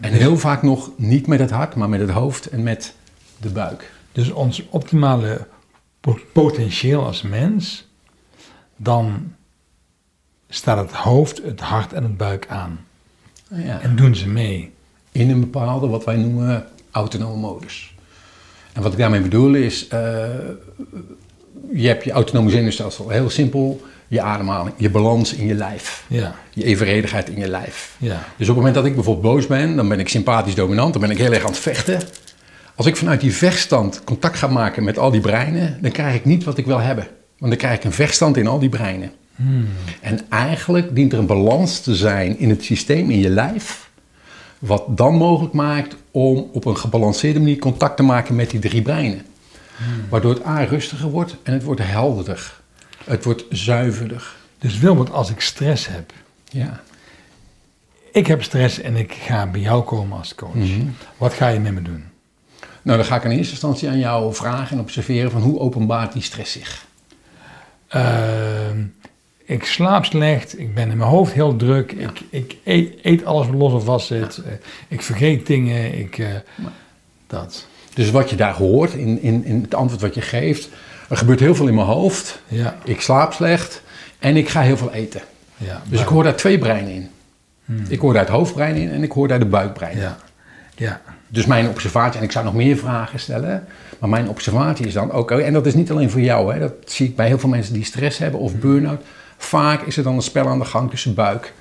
en 0.00 0.12
heel 0.12 0.38
vaak 0.38 0.62
nog 0.62 0.90
niet 0.96 1.26
met 1.26 1.38
het 1.38 1.50
hart, 1.50 1.74
maar 1.74 1.88
met 1.88 2.00
het 2.00 2.10
hoofd 2.10 2.46
en 2.46 2.62
met 2.62 2.94
de 3.40 3.48
buik. 3.48 3.92
Dus 4.14 4.30
ons 4.30 4.62
optimale 4.70 5.46
po- 6.00 6.18
potentieel 6.32 7.04
als 7.04 7.22
mens, 7.22 7.86
dan 8.76 9.32
staat 10.48 10.78
het 10.78 10.92
hoofd, 10.96 11.42
het 11.44 11.60
hart 11.60 11.92
en 11.92 12.02
het 12.02 12.16
buik 12.16 12.46
aan. 12.48 12.86
Ja. 13.48 13.80
En 13.80 13.96
doen 13.96 14.14
ze 14.14 14.28
mee. 14.28 14.72
In 15.12 15.30
een 15.30 15.40
bepaalde, 15.40 15.86
wat 15.86 16.04
wij 16.04 16.16
noemen, 16.16 16.66
autonome 16.90 17.36
modus. 17.36 17.94
En 18.72 18.82
wat 18.82 18.92
ik 18.92 18.98
daarmee 18.98 19.20
bedoel 19.20 19.54
is, 19.54 19.88
eh, 19.88 19.98
je 21.72 21.86
hebt 21.88 22.04
je 22.04 22.10
autonome 22.12 22.50
zenuwstelsel, 22.50 23.08
heel 23.08 23.30
simpel, 23.30 23.80
je 24.08 24.20
ademhaling, 24.20 24.74
je 24.78 24.90
balans 24.90 25.34
in 25.34 25.46
je 25.46 25.54
lijf, 25.54 26.04
Ja. 26.08 26.34
je 26.50 26.64
evenredigheid 26.64 27.28
in 27.28 27.38
je 27.38 27.48
lijf. 27.48 27.96
Ja. 27.98 28.14
Dus 28.36 28.48
op 28.48 28.54
het 28.54 28.56
moment 28.56 28.74
dat 28.74 28.84
ik 28.84 28.94
bijvoorbeeld 28.94 29.34
boos 29.34 29.46
ben, 29.46 29.76
dan 29.76 29.88
ben 29.88 30.00
ik 30.00 30.08
sympathisch 30.08 30.54
dominant, 30.54 30.92
dan 30.92 31.02
ben 31.02 31.10
ik 31.10 31.18
heel 31.18 31.32
erg 31.32 31.42
aan 31.44 31.50
het 31.50 31.58
vechten. 31.58 32.00
Als 32.74 32.86
ik 32.86 32.96
vanuit 32.96 33.20
die 33.20 33.34
vechtstand 33.34 34.04
contact 34.04 34.38
ga 34.38 34.46
maken 34.46 34.84
met 34.84 34.98
al 34.98 35.10
die 35.10 35.20
breinen, 35.20 35.78
dan 35.80 35.90
krijg 35.90 36.14
ik 36.14 36.24
niet 36.24 36.44
wat 36.44 36.58
ik 36.58 36.66
wil 36.66 36.78
hebben. 36.80 37.06
Want 37.38 37.50
dan 37.50 37.56
krijg 37.60 37.76
ik 37.76 37.84
een 37.84 37.92
vechtstand 37.92 38.36
in 38.36 38.46
al 38.46 38.58
die 38.58 38.68
breinen. 38.68 39.12
En 40.00 40.20
eigenlijk 40.28 40.94
dient 40.94 41.12
er 41.12 41.18
een 41.18 41.26
balans 41.26 41.80
te 41.80 41.94
zijn 41.94 42.38
in 42.38 42.48
het 42.50 42.64
systeem, 42.64 43.10
in 43.10 43.18
je 43.18 43.28
lijf, 43.28 43.90
wat 44.58 44.84
dan 44.88 45.14
mogelijk 45.14 45.52
maakt 45.54 45.96
om 46.10 46.48
op 46.52 46.64
een 46.64 46.76
gebalanceerde 46.76 47.38
manier 47.38 47.58
contact 47.58 47.96
te 47.96 48.02
maken 48.02 48.34
met 48.34 48.50
die 48.50 48.60
drie 48.60 48.82
breinen. 48.82 49.22
Waardoor 50.08 50.34
het 50.34 50.46
A 50.46 50.64
rustiger 50.64 51.10
wordt 51.10 51.36
en 51.42 51.52
het 51.52 51.62
wordt 51.62 51.80
helderder. 51.84 52.60
Het 53.04 53.24
wordt 53.24 53.44
zuiverder. 53.50 54.34
Dus 54.58 54.78
Wilbert, 54.78 55.10
als 55.12 55.30
ik 55.30 55.40
stress 55.40 55.88
heb, 55.88 56.12
Ja. 56.48 56.80
ik 58.12 58.26
heb 58.26 58.42
stress 58.42 58.80
en 58.80 58.96
ik 58.96 59.12
ga 59.12 59.46
bij 59.46 59.60
jou 59.60 59.82
komen 59.84 60.18
als 60.18 60.34
coach. 60.34 60.54
Mhm. 60.54 60.86
Wat 61.16 61.32
ga 61.34 61.48
je 61.48 61.60
met 61.60 61.72
me 61.74 61.82
doen? 61.82 62.04
Nou, 62.84 62.96
dan 62.98 63.06
ga 63.06 63.16
ik 63.16 63.24
in 63.24 63.30
eerste 63.30 63.50
instantie 63.52 63.88
aan 63.88 63.98
jou 63.98 64.34
vragen 64.34 64.76
en 64.76 64.82
observeren 64.82 65.30
van 65.30 65.40
hoe 65.42 65.58
openbaart 65.58 66.12
die 66.12 66.22
stress 66.22 66.52
zich. 66.52 66.86
Ehm, 67.88 68.82
ik 69.44 69.64
slaap 69.64 70.04
slecht, 70.04 70.58
ik 70.58 70.74
ben 70.74 70.90
in 70.90 70.96
mijn 70.96 71.10
hoofd 71.10 71.32
heel 71.32 71.56
druk, 71.56 71.92
ik, 71.92 72.22
ik 72.30 72.56
eet, 72.64 72.94
eet 73.02 73.24
alles 73.24 73.46
wat 73.46 73.56
los 73.56 73.72
en 73.72 73.82
vast 73.82 74.06
zit, 74.06 74.36
eh, 74.36 74.52
ik 74.88 75.02
vergeet 75.02 75.46
dingen, 75.46 75.98
ik, 75.98 76.18
eh, 76.18 76.26
dat. 77.26 77.66
Dus 77.94 78.10
wat 78.10 78.30
je 78.30 78.36
daar 78.36 78.54
hoort 78.54 78.92
in, 78.94 79.22
in, 79.22 79.44
in 79.44 79.62
het 79.62 79.74
antwoord 79.74 80.02
wat 80.02 80.14
je 80.14 80.20
geeft, 80.20 80.68
er 81.08 81.16
gebeurt 81.16 81.40
heel 81.40 81.54
veel 81.54 81.66
in 81.68 81.74
mijn 81.74 81.86
hoofd. 81.86 82.40
Ja, 82.48 82.76
Ik 82.84 83.00
slaap 83.00 83.32
slecht 83.32 83.82
en 84.18 84.36
ik 84.36 84.48
ga 84.48 84.60
heel 84.60 84.76
veel 84.76 84.92
eten. 84.92 85.20
ja. 85.56 85.82
Dus 85.88 86.00
ik 86.00 86.06
hoor 86.06 86.22
daar 86.22 86.36
twee 86.36 86.58
breinen 86.58 86.92
in. 86.92 87.08
Ik 87.88 87.98
hoor 88.00 88.12
daar 88.12 88.22
het 88.22 88.32
hoofdbrein 88.32 88.76
in 88.76 88.90
en 88.90 89.02
ik 89.02 89.12
hoor 89.12 89.28
daar 89.28 89.38
de 89.38 89.46
buikbrein 89.46 89.96
in. 89.96 90.02
Ja, 90.02 90.16
ja, 90.74 91.00
Dus 91.34 91.46
mijn 91.46 91.68
observatie, 91.68 92.18
en 92.18 92.24
ik 92.24 92.32
zou 92.32 92.44
nog 92.44 92.54
meer 92.54 92.76
vragen 92.76 93.18
stellen, 93.18 93.64
maar 93.98 94.08
mijn 94.08 94.28
observatie 94.28 94.86
is 94.86 94.92
dan, 94.92 95.12
oké, 95.12 95.36
en 95.36 95.52
dat 95.52 95.66
is 95.66 95.74
niet 95.74 95.90
alleen 95.90 96.10
voor 96.10 96.20
jou, 96.20 96.52
hè, 96.52 96.58
dat 96.58 96.72
zie 96.84 97.08
ik 97.08 97.16
bij 97.16 97.26
heel 97.26 97.38
veel 97.38 97.48
mensen 97.48 97.74
die 97.74 97.84
stress 97.84 98.18
hebben 98.18 98.40
of 98.40 98.56
burn-out. 98.56 99.02
Vaak 99.36 99.82
is 99.82 99.96
er 99.96 100.02
dan 100.02 100.14
een 100.14 100.22
spel 100.22 100.48
aan 100.48 100.58
de 100.58 100.64
gang 100.64 100.90
tussen 100.90 101.14
buik 101.14 101.52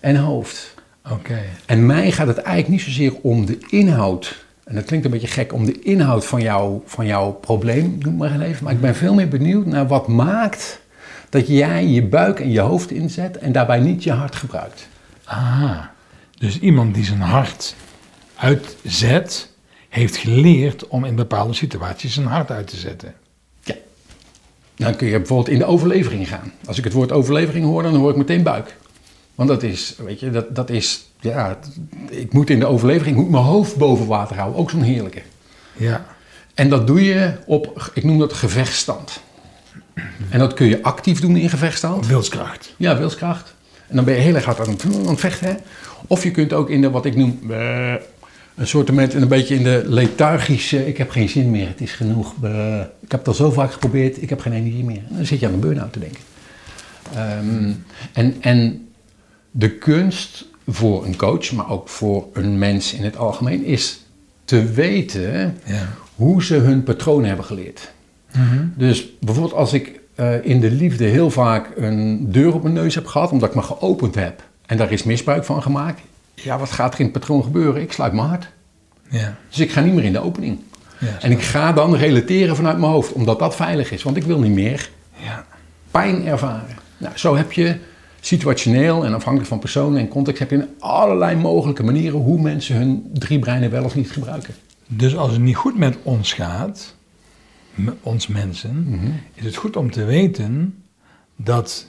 en 0.00 0.16
hoofd. 0.16 0.74
oké. 1.10 1.38
En 1.66 1.86
mij 1.86 2.10
gaat 2.10 2.26
het 2.26 2.36
eigenlijk 2.36 2.68
niet 2.68 2.80
zozeer 2.80 3.12
om 3.22 3.46
de 3.46 3.58
inhoud. 3.68 4.44
En 4.64 4.74
dat 4.74 4.84
klinkt 4.84 5.04
een 5.04 5.12
beetje 5.12 5.26
gek, 5.26 5.52
om 5.52 5.64
de 5.64 5.80
inhoud 5.82 6.26
van, 6.26 6.42
jou, 6.42 6.80
van 6.84 7.06
jouw 7.06 7.30
probleem, 7.30 7.96
noem 7.98 8.16
maar 8.16 8.40
even. 8.40 8.64
Maar 8.64 8.72
ik 8.72 8.80
ben 8.80 8.94
veel 8.94 9.14
meer 9.14 9.28
benieuwd 9.28 9.66
naar 9.66 9.86
wat 9.86 10.08
maakt 10.08 10.80
dat 11.28 11.46
jij 11.46 11.86
je 11.86 12.02
buik 12.06 12.40
en 12.40 12.50
je 12.50 12.60
hoofd 12.60 12.90
inzet 12.90 13.38
en 13.38 13.52
daarbij 13.52 13.80
niet 13.80 14.04
je 14.04 14.12
hart 14.12 14.36
gebruikt. 14.36 14.88
Aha, 15.24 15.90
dus 16.38 16.58
iemand 16.58 16.94
die 16.94 17.04
zijn 17.04 17.20
hart 17.20 17.74
uitzet, 18.36 19.48
heeft 19.88 20.16
geleerd 20.16 20.88
om 20.88 21.04
in 21.04 21.14
bepaalde 21.14 21.54
situaties 21.54 22.14
zijn 22.14 22.26
hart 22.26 22.50
uit 22.50 22.66
te 22.66 22.76
zetten. 22.76 23.14
Ja. 23.62 23.74
Dan 24.76 24.96
kun 24.96 25.06
je 25.06 25.16
bijvoorbeeld 25.18 25.48
in 25.48 25.58
de 25.58 25.64
overlevering 25.64 26.28
gaan. 26.28 26.52
Als 26.66 26.78
ik 26.78 26.84
het 26.84 26.92
woord 26.92 27.12
overlevering 27.12 27.64
hoor, 27.64 27.82
dan 27.82 27.94
hoor 27.94 28.10
ik 28.10 28.16
meteen 28.16 28.42
buik. 28.42 28.76
Want 29.34 29.48
dat 29.48 29.62
is, 29.62 29.94
weet 29.98 30.20
je, 30.20 30.30
dat, 30.30 30.54
dat 30.54 30.70
is, 30.70 31.06
ja, 31.20 31.58
ik 32.10 32.32
moet 32.32 32.50
in 32.50 32.58
de 32.58 32.66
overlevering, 32.66 33.16
ik 33.16 33.22
moet 33.22 33.30
mijn 33.30 33.44
hoofd 33.44 33.76
boven 33.76 34.06
water 34.06 34.36
houden. 34.36 34.60
Ook 34.60 34.70
zo'n 34.70 34.82
heerlijke. 34.82 35.22
Ja, 35.76 36.06
En 36.54 36.68
dat 36.68 36.86
doe 36.86 37.04
je 37.04 37.32
op, 37.46 37.90
ik 37.94 38.04
noem 38.04 38.18
dat 38.18 38.32
gevechtsstand. 38.32 39.20
En 40.28 40.38
dat 40.38 40.54
kun 40.54 40.66
je 40.66 40.82
actief 40.82 41.20
doen 41.20 41.36
in 41.36 41.48
gevechtsstand. 41.48 42.06
wilskracht. 42.06 42.74
Ja, 42.76 42.98
wilskracht. 42.98 43.54
En 43.88 43.96
dan 43.96 44.04
ben 44.04 44.14
je 44.14 44.20
heel 44.20 44.34
erg 44.34 44.44
hard 44.44 44.60
aan 44.60 44.70
het, 44.70 44.84
aan 44.84 45.06
het 45.06 45.20
vechten. 45.20 45.46
hè. 45.48 45.54
Of 46.06 46.22
je 46.22 46.30
kunt 46.30 46.52
ook 46.52 46.70
in 46.70 46.80
de, 46.80 46.90
wat 46.90 47.04
ik 47.04 47.16
noem, 47.16 47.40
eh, 47.50 47.94
een 48.54 48.66
soort 48.66 48.88
moment, 48.88 49.14
een 49.14 49.28
beetje 49.28 49.54
in 49.54 49.62
de 49.62 49.82
lethargische, 49.86 50.86
ik 50.86 50.96
heb 50.96 51.10
geen 51.10 51.28
zin 51.28 51.50
meer, 51.50 51.68
het 51.68 51.80
is 51.80 51.92
genoeg. 51.92 52.34
ik 53.00 53.10
heb 53.10 53.18
het 53.18 53.28
al 53.28 53.34
zo 53.34 53.50
vaak 53.50 53.72
geprobeerd, 53.72 54.22
ik 54.22 54.28
heb 54.28 54.40
geen 54.40 54.52
energie 54.52 54.84
meer. 54.84 55.02
En 55.10 55.16
dan 55.16 55.26
zit 55.26 55.40
je 55.40 55.46
aan 55.46 55.52
een 55.52 55.60
burn-out 55.60 55.92
te 55.92 55.98
denken. 55.98 56.20
Ehm, 57.14 57.72
en, 58.12 58.34
en 58.40 58.88
de 59.50 59.70
kunst 59.70 60.46
voor 60.68 61.04
een 61.04 61.16
coach, 61.16 61.52
maar 61.52 61.70
ook 61.70 61.88
voor 61.88 62.26
een 62.32 62.58
mens 62.58 62.92
in 62.92 63.04
het 63.04 63.16
algemeen, 63.16 63.64
is 63.64 64.06
te 64.44 64.64
weten 64.64 65.56
Ja. 65.64 65.88
hoe 66.14 66.44
ze 66.44 66.54
hun 66.54 66.82
patronen 66.82 67.26
hebben 67.26 67.44
geleerd. 67.44 67.92
Dus 68.76 69.06
bijvoorbeeld 69.20 69.54
als 69.56 69.72
ik 69.72 70.00
eh, 70.14 70.44
in 70.44 70.60
de 70.60 70.70
liefde 70.70 71.04
heel 71.04 71.30
vaak 71.30 71.70
een 71.76 72.32
deur 72.32 72.54
op 72.54 72.62
mijn 72.62 72.74
neus 72.74 72.94
heb 72.94 73.06
gehad, 73.06 73.30
omdat 73.30 73.48
ik 73.48 73.54
me 73.54 73.62
geopend 73.62 74.14
heb 74.14 74.42
en 74.66 74.76
daar 74.76 74.92
is 74.92 75.02
misbruik 75.02 75.44
van 75.44 75.62
gemaakt. 75.62 76.00
Ja, 76.34 76.58
wat 76.58 76.70
gaat 76.70 76.92
er 76.94 76.98
in 76.98 77.04
het 77.04 77.14
patroon 77.14 77.42
gebeuren? 77.42 77.82
Ik 77.82 77.92
sluit 77.92 78.12
mijn 78.12 78.28
hart. 78.28 78.48
Ja, 79.10 79.36
Dus 79.48 79.58
ik 79.58 79.72
ga 79.72 79.80
niet 79.80 79.94
meer 79.94 80.04
in 80.04 80.12
de 80.12 80.22
opening. 80.22 80.58
ja, 81.00 81.20
En 81.20 81.30
ik 81.30 81.42
ga 81.42 81.72
dan 81.72 81.96
relateren 81.96 82.56
vanuit 82.56 82.78
mijn 82.78 82.92
hoofd, 82.92 83.12
omdat 83.12 83.38
dat 83.38 83.56
veilig 83.56 83.90
is. 83.90 84.02
Want 84.02 84.16
ik 84.16 84.22
wil 84.22 84.40
niet 84.40 84.52
meer 84.52 84.90
ja. 85.16 85.46
pijn 85.90 86.26
ervaren. 86.26 86.76
Nou, 86.98 87.18
zo 87.18 87.36
heb 87.36 87.52
je 87.52 87.76
situationeel 88.20 89.04
en 89.04 89.14
afhankelijk 89.14 89.48
van 89.48 89.58
persoon 89.58 89.96
en 89.96 90.08
context... 90.08 90.38
heb 90.38 90.50
je 90.50 90.68
allerlei 90.78 91.36
mogelijke 91.36 91.82
manieren 91.82 92.18
hoe 92.18 92.40
mensen 92.40 92.76
hun 92.76 93.10
drie 93.12 93.38
breinen 93.38 93.70
wel 93.70 93.84
of 93.84 93.94
niet 93.94 94.10
gebruiken. 94.10 94.54
Dus 94.86 95.16
als 95.16 95.32
het 95.32 95.40
niet 95.40 95.56
goed 95.56 95.78
met 95.78 95.96
ons 96.02 96.32
gaat, 96.32 96.94
met 97.74 97.94
ons 98.02 98.26
mensen, 98.26 98.86
is 99.34 99.44
het 99.44 99.56
goed 99.56 99.76
om 99.76 99.90
te 99.90 100.04
weten 100.04 100.82
dat 101.36 101.86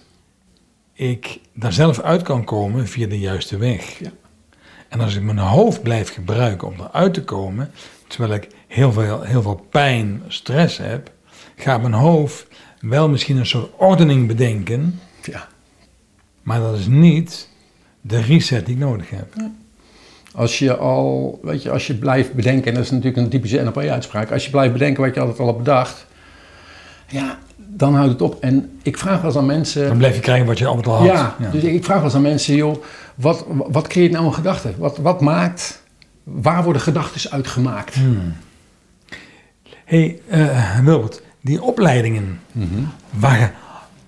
ik 0.94 1.40
daar 1.54 1.74
zelf 1.74 2.00
uit 2.00 2.22
kan 2.22 2.44
komen 2.44 2.88
via 2.88 3.08
de 3.08 3.20
juiste 3.20 3.58
weg. 3.58 4.00
Ja. 4.00 4.12
En 4.96 5.02
als 5.02 5.16
ik 5.16 5.22
mijn 5.24 5.38
hoofd 5.38 5.84
blijf 5.84 6.14
gebruiken 6.14 6.68
om 6.68 6.74
eruit 6.80 7.14
te 7.14 7.24
komen, 7.24 7.72
terwijl 8.08 8.34
ik 8.34 8.48
heel 8.68 8.92
veel, 8.92 9.22
heel 9.22 9.42
veel 9.42 9.66
pijn, 9.70 10.24
stress 10.28 10.78
heb, 10.78 11.12
gaat 11.56 11.82
mijn 11.82 11.94
hoofd 11.94 12.48
wel 12.80 13.10
misschien 13.10 13.38
een 13.38 13.46
soort 13.46 13.72
ordening 13.78 14.28
bedenken, 14.28 15.00
Ja. 15.24 15.48
maar 16.42 16.60
dat 16.60 16.78
is 16.78 16.88
niet 16.88 17.50
de 18.02 18.22
reset 18.22 18.66
die 18.66 18.76
ik 18.76 18.82
nodig 18.82 19.10
heb. 19.10 19.34
Als 20.34 20.60
je 20.60 20.78
al, 20.78 21.40
weet 21.44 21.64
je, 21.64 21.72
als 21.72 21.88
je 21.88 21.96
blijft 21.96 22.34
bedenken, 22.34 22.68
en 22.68 22.74
dat 22.74 22.84
is 22.84 22.92
natuurlijk 22.92 23.18
een 23.18 23.30
typische 23.30 23.62
NLP-uitspraak, 23.62 24.32
als 24.32 24.46
je 24.46 24.52
blijft 24.52 24.74
bedenken 24.74 25.04
wat 25.04 25.14
je 25.14 25.20
altijd 25.20 25.40
al 25.40 25.46
hebt 25.46 25.58
bedacht, 25.58 26.06
ja, 27.08 27.40
dan 27.56 27.96
houdt 27.96 28.12
het 28.12 28.22
op. 28.22 28.38
En 28.40 28.78
ik 28.84 28.98
vraag 28.98 29.18
wel 29.18 29.26
eens 29.30 29.40
aan 29.40 29.46
mensen. 29.46 29.88
Dan 29.88 29.98
blijf 29.98 30.16
je 30.16 30.22
krijgen 30.22 30.46
wat 30.46 30.58
je 30.60 30.66
altijd 30.66 30.88
al 30.88 30.96
had. 30.96 31.06
Ja, 31.06 31.36
dus 31.52 31.64
ik 31.64 31.84
vraag 31.84 31.96
wel 31.96 32.06
eens 32.06 32.16
aan 32.16 32.22
mensen, 32.22 32.56
joh, 32.56 32.84
wat, 33.16 33.46
wat 33.48 33.88
creëert 33.88 34.12
nou 34.12 34.26
een 34.26 34.34
gedachte? 34.34 34.74
Wat, 34.78 34.98
wat 34.98 35.22
maakt, 35.22 35.82
waar 36.24 36.64
worden 36.64 36.82
gedachten 36.82 37.32
uitgemaakt? 37.32 37.96
hey, 39.86 40.20
eh, 40.30 40.80
Wilbert, 40.80 41.22
die 41.42 41.62
opleidingen, 41.62 42.40
Mhm. 42.52 42.68
waar, 43.10 43.54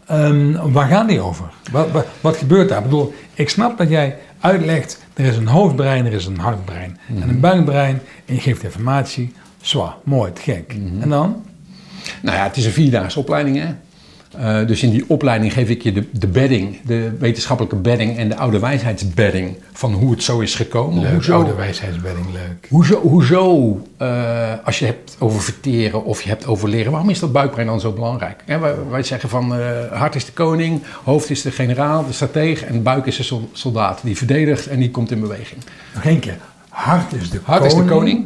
ehm, 0.06 0.72
waar 0.72 0.88
gaan 0.88 1.08
die 1.08 1.20
over? 1.22 1.46
Wat, 1.72 1.92
wat, 1.92 2.06
wat 2.22 2.38
gebeurt 2.38 2.70
daar? 2.70 2.78
Ik 2.78 2.84
bedoel, 2.84 3.14
ik 3.34 3.50
snap 3.50 3.78
dat 3.78 3.90
jij 3.90 4.18
uitlegt, 4.40 5.06
er 5.14 5.26
is 5.26 5.38
een 5.38 5.48
hoofdbrein, 5.48 6.06
er 6.06 6.14
is 6.14 6.26
een 6.26 6.40
hartbrein 6.40 6.98
Mhm. 7.08 7.22
en 7.22 7.30
een 7.30 7.40
buikbrein 7.40 8.00
en 8.26 8.34
je 8.34 8.40
geeft 8.42 8.64
informatie. 8.64 9.34
Zwaar, 9.62 9.96
mooi, 10.04 10.34
te 10.34 10.42
gek. 10.42 10.76
Mhm. 10.78 11.02
En 11.02 11.10
dan? 11.10 11.44
Nou 12.22 12.38
ja, 12.38 12.44
het 12.44 12.58
is 12.58 12.66
een 12.66 12.72
vierdaagse 12.72 13.20
opleiding, 13.20 13.58
hè. 13.58 13.66
Eh, 14.38 14.68
dus 14.68 14.84
in 14.84 14.90
die 14.90 15.04
opleiding 15.08 15.54
geef 15.54 15.70
ik 15.70 15.82
je 15.82 15.92
de, 15.92 16.08
de 16.12 16.28
bedding, 16.28 16.82
de 16.86 17.12
wetenschappelijke 17.20 17.76
bedding 17.76 18.18
en 18.18 18.30
de 18.30 18.36
oude 18.36 18.60
wijsheidsbedding 18.60 19.56
van 19.74 19.94
hoe 19.94 20.12
het 20.12 20.24
zo 20.24 20.40
is 20.40 20.56
gekomen. 20.56 21.02
Leuk, 21.04 21.12
Hoezo, 21.14 21.34
oude 21.34 21.54
wijsheidsbedding, 21.54 22.26
leuk. 22.32 22.68
Hoezo, 22.70 23.02
hoezo 23.02 23.82
eh, 23.98 24.54
als 24.64 24.80
je 24.80 24.86
hebt 24.86 25.16
over 25.20 25.42
verteren 25.42 26.04
of 26.04 26.22
je 26.22 26.30
hebt 26.30 26.46
over 26.48 26.70
leren, 26.70 26.92
waarom 26.92 27.10
is 27.10 27.20
dat 27.20 27.32
buikbrein 27.32 27.68
dan 27.68 27.80
zo 27.80 27.92
belangrijk? 27.92 28.44
Wij, 28.46 28.60
wij 28.90 29.04
zeggen 29.04 29.30
van 29.30 29.56
eh, 29.56 29.60
hart 29.92 30.16
is 30.16 30.26
de 30.26 30.32
koning, 30.32 30.82
hoofd 31.04 31.30
is 31.30 31.42
de 31.42 31.52
generaal, 31.52 32.06
de 32.08 32.14
stratege 32.14 32.66
en 32.66 32.84
buik 32.84 33.06
is 33.06 33.18
de 33.18 33.24
sol- 33.24 33.50
soldaat. 33.52 34.00
Die 34.04 34.18
verdedigt 34.18 34.68
en 34.68 34.80
die 34.80 34.92
komt 34.92 35.12
in 35.12 35.20
beweging. 35.20 35.62
Nog 35.94 36.04
één 36.04 36.20
keer. 36.20 36.38
Hart 36.70 37.14
is 37.14 37.30
de 37.30 37.40
Hart 37.44 37.60
koning. 37.62 37.80
is 37.82 37.88
de 37.88 37.94
koning, 37.94 38.26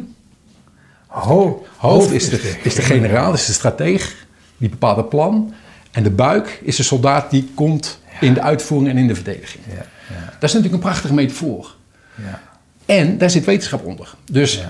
Ho- 1.11 1.65
hoofd 1.77 2.11
is 2.11 2.29
de, 2.29 2.55
is 2.63 2.75
de 2.75 2.81
generaal, 2.81 3.33
is 3.33 3.45
de 3.45 3.53
strateeg, 3.53 4.25
die 4.57 4.69
bepaalt 4.69 4.97
het 4.97 5.09
plan. 5.09 5.53
En 5.91 6.03
de 6.03 6.09
buik 6.11 6.59
is 6.63 6.75
de 6.75 6.83
soldaat 6.83 7.29
die 7.31 7.51
komt 7.55 7.99
in 8.19 8.33
de 8.33 8.41
uitvoering 8.41 8.89
en 8.91 8.97
in 8.97 9.07
de 9.07 9.15
verdediging. 9.15 9.63
Ja, 9.67 9.73
ja, 9.75 9.83
Dat 10.25 10.49
is 10.49 10.53
natuurlijk 10.53 10.73
een 10.73 10.79
prachtige 10.89 11.13
metafoor. 11.13 11.75
ja. 12.15 12.41
En 12.85 13.17
daar 13.17 13.29
zit 13.29 13.45
wetenschap 13.45 13.85
onder. 13.85 14.13
Dus 14.31 14.61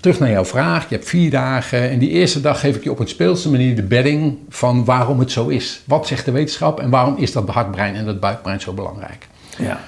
terug 0.00 0.18
naar 0.18 0.30
jouw 0.30 0.44
vraag. 0.44 0.88
Je 0.88 0.94
hebt 0.94 1.08
vier 1.08 1.30
dagen. 1.30 1.90
En 1.90 1.98
die 1.98 2.08
eerste 2.10 2.40
dag 2.40 2.60
geef 2.60 2.76
ik 2.76 2.84
je 2.84 2.90
op 2.90 2.98
een 2.98 3.08
speelse 3.08 3.50
manier 3.50 3.76
de 3.76 3.82
bedding 3.82 4.38
van 4.48 4.84
waarom 4.84 5.18
het 5.18 5.30
zo 5.30 5.48
is. 5.48 5.80
Wat 5.84 6.06
zegt 6.06 6.24
de 6.24 6.30
wetenschap 6.30 6.80
en 6.80 6.90
waarom 6.90 7.16
is 7.16 7.32
dat 7.32 7.48
hartbrein 7.48 7.94
en 7.94 8.04
dat 8.04 8.20
buikbrein 8.20 8.60
zo 8.60 8.72
belangrijk? 8.72 9.28
ja. 9.58 9.80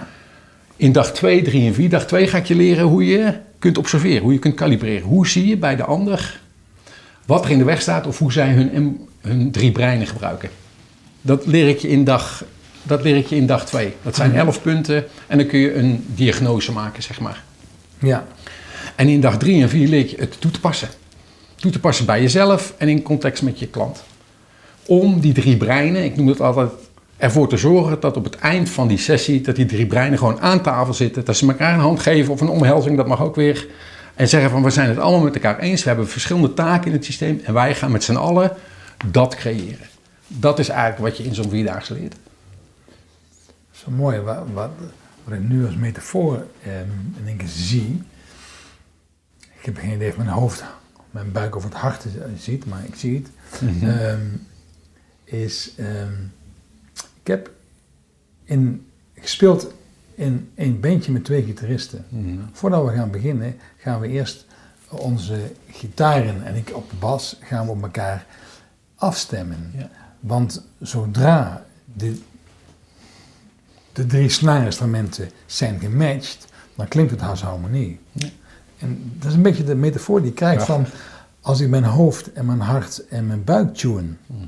In 0.76 0.92
dag 0.92 1.12
2, 1.12 1.42
3 1.42 1.66
en 1.66 1.74
4, 1.74 1.88
dag 1.88 2.06
2 2.06 2.26
ga 2.26 2.38
ik 2.38 2.46
je 2.46 2.54
leren 2.54 2.84
hoe 2.84 3.06
je 3.06 3.34
kunt 3.58 3.78
observeren, 3.78 4.22
hoe 4.22 4.32
je 4.32 4.38
kunt 4.38 4.54
kalibreren. 4.54 5.08
Hoe 5.08 5.26
zie 5.26 5.46
je 5.46 5.56
bij 5.56 5.76
de 5.76 5.84
ander 5.84 6.40
wat 7.26 7.44
er 7.44 7.50
in 7.50 7.58
de 7.58 7.64
weg 7.64 7.80
staat 7.80 8.06
of 8.06 8.18
hoe 8.18 8.32
zij 8.32 8.52
hun, 8.52 9.08
hun 9.20 9.50
drie 9.50 9.72
breinen 9.72 10.06
gebruiken. 10.06 10.50
Dat 11.20 11.46
leer 11.46 11.68
ik 11.68 11.78
je 11.78 11.88
in 11.88 12.04
dag, 12.04 12.44
dat 12.82 13.02
leer 13.02 13.16
ik 13.16 13.26
je 13.26 13.36
in 13.36 13.46
dag 13.46 13.66
twee. 13.66 13.94
Dat 14.02 14.16
zijn 14.16 14.34
elf 14.34 14.62
punten 14.62 15.04
en 15.26 15.38
dan 15.38 15.46
kun 15.46 15.58
je 15.58 15.74
een 15.74 16.04
diagnose 16.06 16.72
maken, 16.72 17.02
zeg 17.02 17.20
maar. 17.20 17.42
Ja. 17.98 18.26
En 18.94 19.08
in 19.08 19.20
dag 19.20 19.38
drie 19.38 19.62
en 19.62 19.68
vier 19.68 19.88
leer 19.88 20.10
je 20.10 20.16
het 20.18 20.40
toe 20.40 20.50
te 20.50 20.60
passen. 20.60 20.88
Toe 21.54 21.70
te 21.70 21.80
passen 21.80 22.06
bij 22.06 22.20
jezelf 22.20 22.74
en 22.78 22.88
in 22.88 23.02
context 23.02 23.42
met 23.42 23.58
je 23.58 23.66
klant. 23.66 24.02
Om 24.86 25.20
die 25.20 25.32
drie 25.32 25.56
breinen, 25.56 26.04
ik 26.04 26.16
noem 26.16 26.28
het 26.28 26.40
altijd, 26.40 26.70
ervoor 27.16 27.48
te 27.48 27.56
zorgen 27.56 28.00
dat 28.00 28.16
op 28.16 28.24
het 28.24 28.36
eind 28.36 28.70
van 28.70 28.88
die 28.88 28.98
sessie, 28.98 29.40
dat 29.40 29.56
die 29.56 29.66
drie 29.66 29.86
breinen 29.86 30.18
gewoon 30.18 30.40
aan 30.40 30.62
tafel 30.62 30.94
zitten. 30.94 31.24
Dat 31.24 31.36
ze 31.36 31.46
elkaar 31.48 31.74
een 31.74 31.80
hand 31.80 32.00
geven 32.00 32.32
of 32.32 32.40
een 32.40 32.48
omhelzing, 32.48 32.96
dat 32.96 33.06
mag 33.06 33.22
ook 33.22 33.34
weer. 33.34 33.66
En 34.14 34.28
zeggen 34.28 34.50
van 34.50 34.62
we 34.62 34.70
zijn 34.70 34.88
het 34.88 34.98
allemaal 34.98 35.24
met 35.24 35.34
elkaar 35.34 35.58
eens. 35.58 35.82
We 35.82 35.88
hebben 35.88 36.08
verschillende 36.08 36.54
taken 36.54 36.86
in 36.86 36.92
het 36.92 37.04
systeem 37.04 37.40
en 37.44 37.54
wij 37.54 37.74
gaan 37.74 37.90
met 37.92 38.04
z'n 38.04 38.14
allen 38.14 38.52
dat 39.10 39.34
creëren. 39.34 39.86
Dat 40.26 40.58
is 40.58 40.68
eigenlijk 40.68 41.08
wat 41.08 41.16
je 41.16 41.24
in 41.24 41.34
zo'n 41.34 41.50
vierdaagse 41.50 41.94
leert. 41.94 42.14
Zo 43.70 43.90
mooi, 43.90 44.20
wat, 44.20 44.38
wat, 44.54 44.70
wat 45.24 45.34
ik 45.34 45.48
nu 45.48 45.66
als 45.66 45.76
metafoor 45.76 46.46
eh, 46.62 46.80
in 47.18 47.26
één 47.26 47.36
keer 47.36 47.48
zie. 47.48 48.02
Ik 49.40 49.64
heb 49.64 49.76
geen 49.76 49.92
idee 49.92 50.08
of 50.08 50.16
mijn 50.16 50.28
hoofd, 50.28 50.64
mijn 51.10 51.32
buik 51.32 51.56
of 51.56 51.64
het 51.64 51.74
hart 51.74 52.04
ziet, 52.38 52.66
maar 52.66 52.84
ik 52.84 52.94
zie 52.94 53.14
het. 53.14 53.60
Mm 53.60 54.44
is, 55.26 55.72
ehm, 55.76 56.12
ik 57.26 57.32
heb 57.32 57.50
in, 58.44 58.86
gespeeld 59.14 59.72
in 60.14 60.50
een 60.54 60.80
bandje 60.80 61.12
met 61.12 61.24
twee 61.24 61.42
gitaristen. 61.42 62.04
Mhm. 62.08 62.38
Voordat 62.52 62.84
we 62.84 62.92
gaan 62.92 63.10
beginnen, 63.10 63.56
gaan 63.76 64.00
we 64.00 64.08
eerst 64.08 64.46
onze 64.90 65.52
gitaren 65.70 66.44
en 66.44 66.54
ik 66.54 66.70
op 66.74 66.90
de 66.90 66.96
bas 66.96 67.38
gaan 67.42 67.66
we 67.66 67.72
op 67.72 67.82
elkaar 67.82 68.26
afstemmen. 68.94 69.72
Ja. 69.76 69.90
Want 70.20 70.66
zodra 70.80 71.64
de, 71.94 72.20
de 73.92 74.06
drie 74.06 74.28
snaarinstrumenten 74.28 75.30
zijn 75.46 75.80
gematcht, 75.80 76.46
dan 76.74 76.88
klinkt 76.88 77.10
het 77.10 77.22
als 77.22 77.42
harmonie. 77.42 78.00
Ja. 78.12 78.28
En 78.78 79.12
dat 79.18 79.30
is 79.30 79.36
een 79.36 79.42
beetje 79.42 79.64
de 79.64 79.74
metafoor 79.74 80.20
die 80.20 80.30
ik 80.30 80.36
krijg 80.36 80.64
van 80.64 80.86
als 81.40 81.60
ik 81.60 81.68
mijn 81.68 81.84
hoofd 81.84 82.32
en 82.32 82.46
mijn 82.46 82.60
hart 82.60 83.06
en 83.08 83.26
mijn 83.26 83.44
buik 83.44 83.74
tune, 83.74 84.14
mhm. 84.26 84.44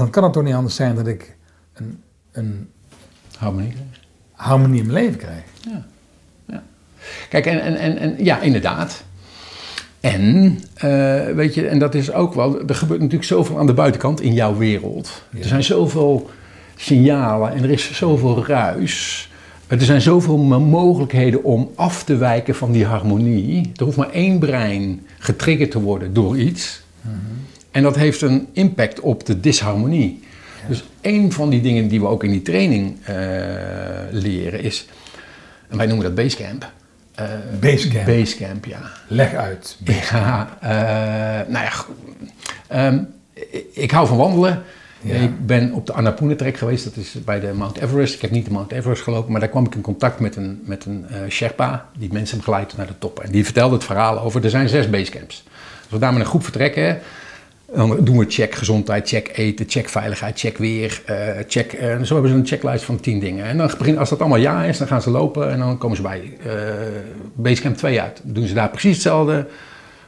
Dan 0.00 0.10
kan 0.10 0.22
het 0.22 0.32
toch 0.32 0.42
niet 0.42 0.54
anders 0.54 0.74
zijn 0.74 0.94
dat 0.94 1.06
ik 1.06 1.36
een, 1.72 2.02
een 2.32 2.68
harmonie 4.32 4.80
in 4.80 4.86
mijn 4.86 5.04
leven 5.04 5.18
krijg. 5.18 5.42
Ja. 5.60 5.86
ja. 6.46 6.62
Kijk, 7.28 7.46
en, 7.46 7.60
en, 7.60 7.76
en, 7.76 7.98
en 7.98 8.24
ja, 8.24 8.40
inderdaad. 8.40 9.04
En, 10.00 10.58
uh, 10.84 11.24
weet 11.34 11.54
je, 11.54 11.66
en 11.66 11.78
dat 11.78 11.94
is 11.94 12.12
ook 12.12 12.34
wel, 12.34 12.68
er 12.68 12.74
gebeurt 12.74 13.00
natuurlijk 13.00 13.28
zoveel 13.28 13.58
aan 13.58 13.66
de 13.66 13.74
buitenkant 13.74 14.20
in 14.20 14.32
jouw 14.32 14.56
wereld. 14.56 15.22
Er 15.38 15.44
zijn 15.44 15.64
zoveel 15.64 16.30
signalen 16.76 17.52
en 17.52 17.62
er 17.62 17.70
is 17.70 17.92
zoveel 17.92 18.46
ruis. 18.46 19.28
Er 19.66 19.80
zijn 19.80 20.00
zoveel 20.00 20.38
mogelijkheden 20.58 21.44
om 21.44 21.70
af 21.74 22.04
te 22.04 22.16
wijken 22.16 22.54
van 22.54 22.72
die 22.72 22.84
harmonie. 22.84 23.72
Er 23.76 23.84
hoeft 23.84 23.96
maar 23.96 24.10
één 24.10 24.38
brein 24.38 25.06
getriggerd 25.18 25.70
te 25.70 25.80
worden 25.80 26.12
door 26.12 26.38
iets. 26.38 26.82
Mhm. 27.00 27.16
En 27.70 27.82
dat 27.82 27.96
heeft 27.96 28.20
een 28.20 28.48
impact 28.52 29.00
op 29.00 29.26
de 29.26 29.40
disharmonie. 29.40 30.22
Dus 30.68 30.84
een 31.00 31.32
van 31.32 31.50
die 31.50 31.60
dingen 31.60 31.88
die 31.88 32.00
we 32.00 32.06
ook 32.06 32.24
in 32.24 32.30
die 32.30 32.42
training 32.42 32.96
uh, 33.08 33.16
leren 34.10 34.60
is, 34.60 34.86
en 35.68 35.76
wij 35.76 35.86
noemen 35.86 36.04
dat 36.04 36.14
Basecamp. 36.14 36.72
Uh, 37.20 37.26
Basecamp? 37.60 38.06
Basecamp, 38.06 38.64
ja. 38.64 38.80
Leg 39.06 39.34
uit. 39.34 39.76
Ja, 40.10 40.58
uh, 40.62 41.52
nou 41.52 41.64
ja, 41.64 42.86
um, 42.86 43.08
ik 43.72 43.90
hou 43.90 44.06
van 44.06 44.16
wandelen. 44.16 44.62
Ja. 45.02 45.14
Ik 45.14 45.46
ben 45.46 45.72
op 45.72 45.86
de 45.86 45.92
Annapurna 45.92 46.34
Trek 46.34 46.56
geweest, 46.56 46.84
dat 46.84 46.96
is 46.96 47.16
bij 47.24 47.40
de 47.40 47.52
Mount 47.54 47.78
Everest. 47.78 48.14
Ik 48.14 48.20
heb 48.20 48.30
niet 48.30 48.44
de 48.44 48.50
Mount 48.50 48.72
Everest 48.72 49.02
gelopen, 49.02 49.30
maar 49.30 49.40
daar 49.40 49.48
kwam 49.48 49.66
ik 49.66 49.74
in 49.74 49.80
contact 49.80 50.20
met 50.20 50.36
een, 50.36 50.62
met 50.64 50.84
een 50.84 51.06
uh, 51.10 51.16
Sherpa 51.28 51.88
die 51.98 52.12
mensen 52.12 52.36
begeleid 52.36 52.76
naar 52.76 52.86
de 52.86 52.98
top. 52.98 53.20
En 53.20 53.30
die 53.30 53.44
vertelde 53.44 53.74
het 53.74 53.84
verhaal 53.84 54.20
over, 54.20 54.44
er 54.44 54.50
zijn 54.50 54.68
zes 54.68 54.90
basecamps. 54.90 55.44
Als 55.80 55.90
we 55.90 55.98
daar 55.98 56.12
met 56.12 56.20
een 56.20 56.28
groep 56.28 56.42
vertrekken, 56.42 57.00
dan 57.74 57.96
doen 58.00 58.18
we 58.18 58.24
check 58.28 58.54
gezondheid, 58.54 59.08
check 59.08 59.30
eten, 59.34 59.66
check 59.68 59.88
veiligheid, 59.88 60.38
check 60.38 60.58
weer, 60.58 61.02
uh, 61.10 61.16
check... 61.48 61.72
Uh, 61.72 62.02
zo 62.02 62.12
hebben 62.12 62.30
ze 62.30 62.36
een 62.36 62.46
checklist 62.46 62.84
van 62.84 63.00
tien 63.00 63.20
dingen. 63.20 63.44
En 63.44 63.56
dan 63.56 63.70
begin, 63.78 63.98
als 63.98 64.08
dat 64.08 64.20
allemaal 64.20 64.38
ja 64.38 64.64
is, 64.64 64.78
dan 64.78 64.86
gaan 64.86 65.02
ze 65.02 65.10
lopen 65.10 65.50
en 65.50 65.58
dan 65.58 65.78
komen 65.78 65.96
ze 65.96 66.02
bij 66.02 66.38
uh, 66.46 66.52
Basecamp 67.34 67.76
2 67.76 68.00
uit. 68.00 68.20
Dan 68.24 68.32
doen 68.32 68.46
ze 68.46 68.54
daar 68.54 68.70
precies 68.70 68.92
hetzelfde. 68.92 69.46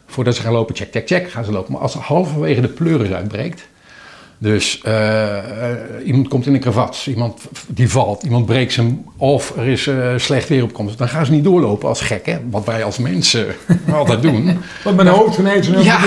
Voordat 0.07 0.35
ze 0.35 0.43
gaan 0.43 0.53
lopen, 0.53 0.75
check, 0.75 0.93
check, 0.93 1.07
check, 1.07 1.31
gaan 1.31 1.45
ze 1.45 1.53
lopen. 1.53 1.73
Maar 1.73 1.83
als 1.83 1.95
halverwege 1.95 2.61
de 2.61 2.69
pleuris 2.69 3.11
uitbreekt... 3.11 3.71
Dus 4.39 4.83
iemand 6.05 6.29
komt 6.29 6.47
in 6.47 6.55
een 6.55 6.61
kravat, 6.61 7.07
iemand 7.07 7.41
die 7.69 7.91
valt, 7.91 8.23
iemand 8.23 8.47
breekt 8.47 8.73
zijn 8.73 9.05
of 9.17 9.57
er 9.57 9.67
is 9.67 9.91
slecht 10.17 10.49
weer 10.49 10.63
op 10.63 10.73
komst. 10.73 10.99
Dan 10.99 11.09
gaan 11.09 11.27
ze 11.27 11.33
niet 11.33 11.45
doorlopen 11.45 11.89
als 11.89 12.01
gekken, 12.01 12.49
wat 12.51 12.65
wij 12.65 12.85
als 12.85 12.99
mensen 12.99 13.47
altijd 13.93 14.23
doen. 14.23 14.59
Wat 14.85 14.95
mijn 14.95 15.09
hoofd 15.09 15.39
ineens 15.39 15.67
ja, 15.67 16.01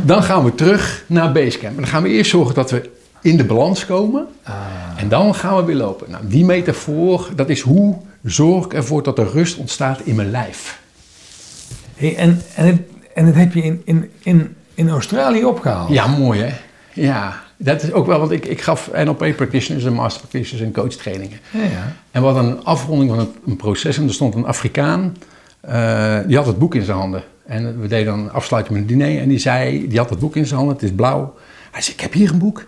dan 0.00 0.22
gaan 0.22 0.44
we 0.44 0.54
terug 0.54 1.04
naar 1.06 1.32
Basecamp. 1.32 1.76
En 1.76 1.82
dan 1.82 1.90
gaan 1.90 2.02
we 2.02 2.08
eerst 2.08 2.30
zorgen 2.30 2.54
dat 2.54 2.70
we 2.70 2.90
in 3.20 3.36
de 3.36 3.44
balans 3.44 3.86
komen. 3.86 4.26
Ah. 4.42 4.54
En 4.96 5.08
dan 5.08 5.34
gaan 5.34 5.56
we 5.56 5.64
weer 5.64 5.76
lopen. 5.76 6.10
Nou, 6.10 6.26
die 6.26 6.44
metafoor, 6.44 7.28
dat 7.36 7.48
is 7.48 7.60
hoe 7.60 7.96
zorg 8.22 8.64
ik 8.64 8.74
ervoor 8.74 9.02
dat 9.02 9.18
er 9.18 9.30
rust 9.32 9.58
ontstaat 9.58 10.00
in 10.04 10.14
mijn 10.14 10.30
lijf. 10.30 10.80
Hey, 11.94 12.16
en, 12.16 12.42
en, 12.54 12.66
het, 12.66 12.80
en 13.14 13.26
dat 13.26 13.34
heb 13.34 13.52
je 13.52 13.62
in, 13.62 13.82
in, 13.84 14.10
in, 14.22 14.56
in 14.74 14.88
Australië 14.88 15.44
opgehaald. 15.44 15.90
Ja, 15.90 16.06
mooi 16.06 16.40
hè. 16.40 16.54
Ja, 16.92 17.42
dat 17.56 17.82
is 17.82 17.92
ook 17.92 18.06
wel, 18.06 18.18
want 18.18 18.30
ik, 18.30 18.46
ik 18.46 18.60
gaf 18.60 18.90
NLP 19.04 19.36
practitioners 19.36 19.84
en 19.84 19.92
master 19.92 20.20
practitioners 20.20 20.66
en 20.66 20.72
coach 20.72 20.94
trainingen. 20.94 21.38
Ja, 21.50 21.62
ja. 21.62 21.92
En 22.10 22.22
wat 22.22 22.36
een 22.36 22.64
afronding 22.64 23.10
van 23.10 23.32
een, 23.46 23.56
proces. 23.56 23.98
En 23.98 24.06
er 24.06 24.14
stond 24.14 24.34
een 24.34 24.46
Afrikaan, 24.46 25.16
uh, 25.68 26.18
die 26.26 26.36
had 26.36 26.46
het 26.46 26.58
boek 26.58 26.74
in 26.74 26.82
zijn 26.82 26.96
handen. 26.96 27.22
En 27.52 27.80
we 27.80 27.88
deden 27.88 28.06
dan 28.06 28.18
een 28.18 28.32
afsluiting 28.32 28.78
met 28.78 28.90
een 28.90 28.98
diner. 28.98 29.20
En 29.20 29.28
die 29.28 29.38
zei, 29.38 29.88
die 29.88 29.98
had 29.98 30.10
het 30.10 30.18
boek 30.18 30.36
in 30.36 30.46
zijn 30.46 30.58
handen, 30.58 30.76
het 30.76 30.84
is 30.84 30.92
blauw. 30.92 31.34
Hij 31.70 31.82
zei, 31.82 31.94
ik 31.94 32.00
heb 32.00 32.12
hier 32.12 32.30
een 32.30 32.38
boek. 32.38 32.58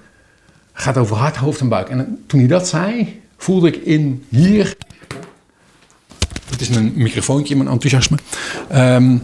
Het 0.73 0.83
gaat 0.83 0.97
over 0.97 1.16
hart, 1.16 1.37
hoofd 1.37 1.61
en 1.61 1.68
buik. 1.68 1.88
En 1.88 2.23
toen 2.27 2.38
hij 2.38 2.49
dat 2.49 2.68
zei, 2.68 3.20
voelde 3.37 3.68
ik 3.68 3.77
in 3.77 4.25
hier... 4.29 4.77
Het 6.51 6.61
is 6.61 6.68
mijn 6.68 6.92
microfoontje, 6.94 7.57
mijn 7.57 7.68
enthousiasme. 7.68 8.16
Um, 8.75 9.23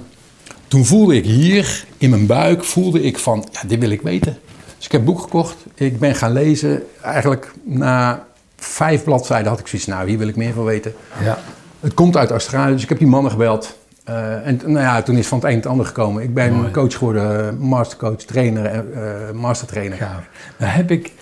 toen 0.68 0.84
voelde 0.84 1.16
ik 1.16 1.24
hier, 1.24 1.84
in 1.98 2.10
mijn 2.10 2.26
buik, 2.26 2.64
voelde 2.64 3.02
ik 3.02 3.18
van, 3.18 3.48
ja, 3.52 3.60
dit 3.66 3.78
wil 3.78 3.90
ik 3.90 4.02
weten. 4.02 4.38
Dus 4.76 4.86
ik 4.86 4.92
heb 4.92 5.00
het 5.00 5.10
boek 5.10 5.20
gekocht. 5.20 5.56
Ik 5.74 5.98
ben 5.98 6.14
gaan 6.14 6.32
lezen. 6.32 6.82
Eigenlijk 7.02 7.52
na 7.64 8.26
vijf 8.56 9.04
bladzijden 9.04 9.48
had 9.48 9.60
ik 9.60 9.66
zoiets, 9.66 9.88
nou, 9.88 10.08
hier 10.08 10.18
wil 10.18 10.28
ik 10.28 10.36
meer 10.36 10.52
van 10.52 10.64
weten. 10.64 10.94
Ja. 11.22 11.38
Het 11.80 11.94
komt 11.94 12.16
uit 12.16 12.30
Australië, 12.30 12.72
dus 12.72 12.82
ik 12.82 12.88
heb 12.88 12.98
die 12.98 13.06
mannen 13.06 13.30
gebeld. 13.30 13.78
Uh, 14.10 14.46
en 14.46 14.60
nou 14.64 14.78
ja, 14.78 15.02
toen 15.02 15.16
is 15.16 15.26
van 15.26 15.38
het 15.38 15.46
een 15.48 15.54
het 15.54 15.66
ander 15.66 15.86
gekomen. 15.86 16.22
Ik 16.22 16.34
ben 16.34 16.72
coach 16.72 16.94
geworden, 16.94 17.58
mastercoach, 17.58 18.16
trainer, 18.16 18.84
uh, 18.94 19.30
mastertrainer. 19.30 19.98
Ja. 19.98 20.24
Nou 20.58 20.72
heb 20.72 20.90
ik 20.90 21.12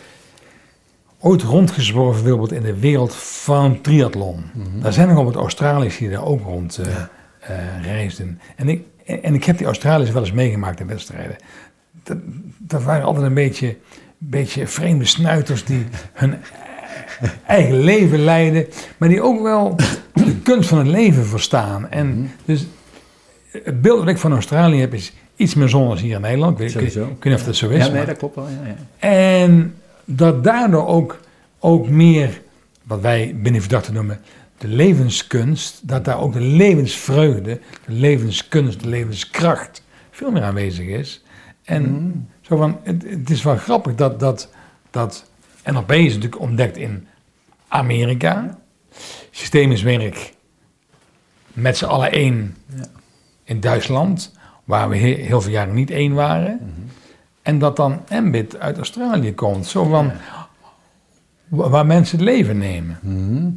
ooit 1.21 1.43
rondgezworven 1.43 2.23
bijvoorbeeld 2.23 2.53
in 2.53 2.63
de 2.63 2.79
wereld 2.79 3.15
van 3.17 3.81
triathlon. 3.81 4.45
Mm 4.55 4.83
Daar 4.83 4.93
zijn 4.93 5.09
nog 5.09 5.19
op 5.19 5.27
het 5.27 5.35
Australiërs 5.35 5.99
die 5.99 6.11
daar 6.11 6.25
ook 6.25 6.43
rond 6.43 6.81
uh, 6.81 6.87
reisden. 7.83 8.41
En 8.57 8.69
ik, 8.69 8.83
en 9.23 9.35
ik 9.35 9.45
heb 9.45 9.57
die 9.57 9.67
Australiërs 9.67 10.11
wel 10.11 10.23
eens 10.23 10.33
meegemaakt 10.33 10.81
in 10.81 10.87
wedstrijden. 10.87 11.37
Dat, 12.03 12.17
dat 12.59 12.83
waren 12.83 13.05
altijd 13.05 13.27
een 13.27 13.35
beetje, 13.35 13.77
beetje 14.19 14.67
vreemde 14.67 15.05
snuiters 15.05 15.65
die 15.65 15.87
hun 16.13 16.35
eigen 17.47 17.79
leven 17.79 18.19
leiden, 18.19 18.67
maar 18.97 19.09
die 19.09 19.23
ook 19.23 19.43
wel 19.43 19.77
de 20.13 20.37
kunst 20.43 20.69
van 20.69 20.79
het 20.79 20.87
leven 20.87 21.27
verstaan. 21.27 21.91
En 21.91 22.09
mhm. 22.09 22.27
dus 22.45 22.67
het 23.65 23.83
beeld 23.83 23.99
wat 23.99 24.09
ik 24.09 24.19
van 24.19 24.33
Australië 24.33 24.81
heb 24.81 24.95
is 24.95 25.13
iets 25.37 25.55
meer 25.55 25.69
zon 25.69 25.89
als 25.89 26.01
hier 26.01 26.15
in 26.15 26.21
Nederland. 26.21 26.61
Ik 26.61 26.73
weet, 26.73 26.95
ik, 26.95 27.25
niet 27.25 27.35
of 27.35 27.45
dat 27.45 27.57
zo 27.57 27.69
is. 27.69 27.87
Ja, 27.87 27.93
nee, 27.93 28.05
dat 28.05 28.17
klopt 28.17 28.35
wel. 28.35 28.49
Ja, 28.49 28.67
ja. 28.67 28.77
En 28.99 29.75
dat 30.05 30.45
daardoor 30.45 30.87
ook, 30.87 31.21
ook 31.59 31.89
meer, 31.89 32.41
wat 32.83 33.01
wij 33.01 33.37
binnen 33.43 33.61
verdachten 33.61 33.95
noemen, 33.95 34.21
de 34.59 34.69
levenskunst, 34.69 35.89
dat 35.89 36.05
daar 36.05 36.21
ook 36.21 36.33
de 36.33 36.41
levensvreugde, 36.41 37.61
de 37.87 37.93
levenskunst, 37.93 38.83
de 38.83 38.89
levenskracht 38.89 39.83
veel 40.11 40.31
meer 40.31 40.43
aanwezig 40.43 40.87
is. 40.87 41.23
En 41.65 41.83
mhm. 41.83 42.11
zo 42.41 42.57
van, 42.57 42.79
het, 42.83 43.05
het, 43.09 43.31
is 43.31 43.43
wel 43.43 43.57
grappig 43.57 43.95
dat, 43.95 44.21
dat, 44.21 44.49
dat 44.91 45.31
NLP 45.65 45.93
is 45.93 46.15
natuurlijk 46.15 46.41
ontdekt 46.41 46.77
in 46.77 47.07
Amerika. 47.69 48.59
Systemisch 49.31 49.83
werk 49.83 50.33
met 51.53 51.77
z'n 51.77 51.85
allen 51.85 52.13
één 52.13 52.57
ja. 52.77 52.85
In 53.49 53.61
Duitsland, 53.61 54.33
waar 54.65 54.89
we 54.89 54.97
heel, 54.97 55.41
veel 55.41 55.53
jaren 55.53 55.75
niet 55.75 55.91
één 55.91 56.15
waren. 56.15 56.55
Mhm. 56.55 56.89
En 57.43 57.59
dat 57.59 57.77
dan 57.77 58.01
Mbit 58.11 58.59
uit 58.59 58.77
Australië 58.77 59.35
komt, 59.35 59.67
zo 59.67 59.85
van 59.85 60.13
waar 61.49 61.87
mensen 61.87 62.19
het 62.19 62.27
leven 62.27 62.59
nemen. 62.59 62.99
Mhm. 63.03 63.51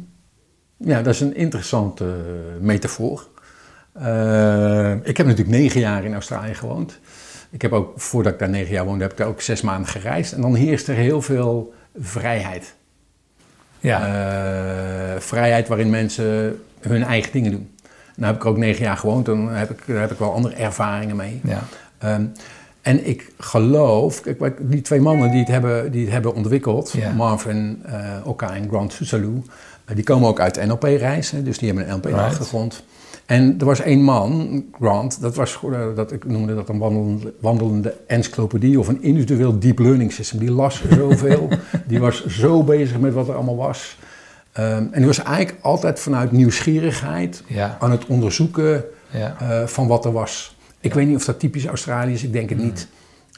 Ja, 0.76 1.02
dat 1.02 1.14
is 1.14 1.20
een 1.20 1.36
interessante 1.36 2.04
uh, 2.04 2.60
metafoor. 2.60 3.26
Uh, 3.98 4.92
ik 5.02 5.16
heb 5.16 5.26
natuurlijk 5.26 5.56
negen 5.56 5.80
jaar 5.80 6.04
in 6.04 6.14
Australië 6.14 6.54
gewoond. 6.54 6.98
Ik 7.50 7.62
heb 7.62 7.72
ook, 7.72 8.00
voordat 8.00 8.32
ik 8.32 8.38
daar 8.38 8.48
negen 8.48 8.72
jaar 8.72 8.84
woonde, 8.84 9.02
heb 9.02 9.12
ik 9.12 9.18
daar 9.18 9.26
ook 9.26 9.40
zes 9.40 9.60
maanden 9.60 9.88
gereisd. 9.88 10.32
En 10.32 10.40
dan 10.40 10.54
heerst 10.54 10.88
er 10.88 10.94
heel 10.94 11.22
veel 11.22 11.74
vrijheid. 12.00 12.74
Ja. 13.80 14.06
Eh, 14.06 15.20
vrijheid 15.20 15.68
waarin 15.68 15.90
mensen 15.90 16.60
hun 16.80 17.04
eigen 17.04 17.32
dingen 17.32 17.50
doen. 17.50 17.71
Nou 18.14 18.32
heb 18.32 18.42
ik 18.42 18.48
ook 18.48 18.56
negen 18.56 18.84
jaar 18.84 18.96
gewoond, 18.96 19.26
dan 19.26 19.48
heb 19.48 19.70
ik, 19.70 19.82
daar 19.86 20.00
heb 20.00 20.10
ik 20.10 20.18
wel 20.18 20.32
andere 20.32 20.54
ervaringen 20.54 21.16
mee. 21.16 21.40
ja. 21.44 21.62
Ehm, 21.98 22.24
en 22.82 23.08
ik 23.08 23.32
geloof, 23.38 24.20
kijk, 24.20 24.56
die 24.60 24.80
twee 24.80 25.00
mannen 25.00 25.30
die 25.30 25.40
het 25.40 25.48
hebben, 25.48 25.92
die 25.92 26.02
het 26.02 26.12
hebben 26.12 26.34
ontwikkeld, 26.34 26.92
Ja. 26.96 27.12
Marvin 27.12 27.82
uh, 27.86 27.94
Oka 28.24 28.54
en 28.54 28.68
Grant 28.68 28.92
Susalou, 28.92 29.32
uh, 29.34 29.94
die 29.94 30.04
komen 30.04 30.28
ook 30.28 30.40
uit 30.40 30.66
NLP-reizen, 30.66 31.44
dus 31.44 31.58
die 31.58 31.68
hebben 31.68 31.88
een 31.88 31.94
NLP-achtergrond. 31.94 32.82
En 33.26 33.54
er 33.58 33.64
was 33.64 33.80
één 33.80 34.02
man, 34.02 34.64
Grant, 34.80 35.20
dat 35.20 35.34
was, 35.34 35.58
uh, 35.64 35.78
dat, 35.94 36.12
ik 36.12 36.24
noemde 36.24 36.54
dat 36.54 36.68
een 36.68 36.78
wandelende, 36.78 37.32
wandelende 37.40 37.94
encyclopedie 38.06 38.78
of 38.78 38.88
een 38.88 39.02
individueel 39.02 39.58
deep 39.58 39.78
learning 39.78 40.12
system. 40.12 40.38
Die 40.38 40.52
las 40.52 40.82
zoveel, 40.90 41.48
die 41.86 42.00
was 42.00 42.26
zo 42.26 42.62
bezig 42.62 42.98
met 42.98 43.12
wat 43.12 43.28
er 43.28 43.34
allemaal 43.34 43.56
was. 43.56 43.96
Um, 44.58 44.64
en 44.66 44.90
die 44.92 45.06
was 45.06 45.22
eigenlijk 45.22 45.58
altijd 45.64 46.00
vanuit 46.00 46.32
nieuwsgierigheid 46.32 47.42
Ja. 47.46 47.76
aan 47.80 47.90
het 47.90 48.06
onderzoeken 48.06 48.84
Ja. 49.10 49.36
uh, 49.42 49.66
van 49.66 49.86
wat 49.86 50.04
er 50.04 50.12
was. 50.12 50.56
Ik 50.80 50.94
weet 50.94 51.06
niet 51.06 51.16
of 51.16 51.24
dat 51.24 51.38
typisch 51.40 51.66
Australië 51.66 52.12
is, 52.12 52.22
ik 52.24 52.32
denk 52.32 52.48
het 52.48 52.58
Hmm. 52.58 52.66
niet. 52.66 52.88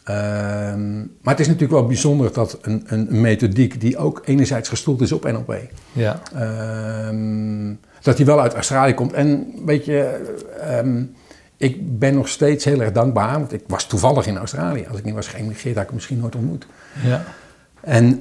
Um, 0.08 1.12
maar 1.22 1.32
het 1.34 1.40
is 1.40 1.46
natuurlijk 1.46 1.72
wel 1.72 1.86
bijzonder 1.86 2.32
dat 2.32 2.58
een, 2.62 2.84
een, 2.86 3.20
methodiek 3.20 3.80
die 3.80 3.96
ook 3.96 4.22
enerzijds 4.24 4.68
gestoeld 4.68 5.00
is 5.00 5.12
op 5.12 5.24
NLP, 5.24 5.54
Ja. 5.92 6.20
um, 7.08 7.78
dat 8.02 8.16
die 8.16 8.26
wel 8.26 8.40
uit 8.40 8.54
Australië 8.54 8.94
komt. 8.94 9.12
En 9.12 9.46
weet 9.64 9.84
je, 9.84 10.20
um, 10.84 11.14
ik 11.56 11.98
ben 11.98 12.14
nog 12.14 12.28
steeds 12.28 12.64
heel 12.64 12.80
erg 12.80 12.92
dankbaar, 12.92 13.38
want 13.38 13.52
ik 13.52 13.62
was 13.66 13.86
toevallig 13.86 14.26
in 14.26 14.36
Australië. 14.36 14.86
Als 14.88 14.98
ik 14.98 15.04
niet 15.04 15.14
was 15.14 15.28
geëmigreerd, 15.28 15.74
had 15.74 15.82
ik 15.82 15.88
hem 15.88 15.94
misschien 15.98 16.18
nooit 16.18 16.34
ontmoet. 16.34 16.66
Ja. 17.04 17.24
En 17.80 18.20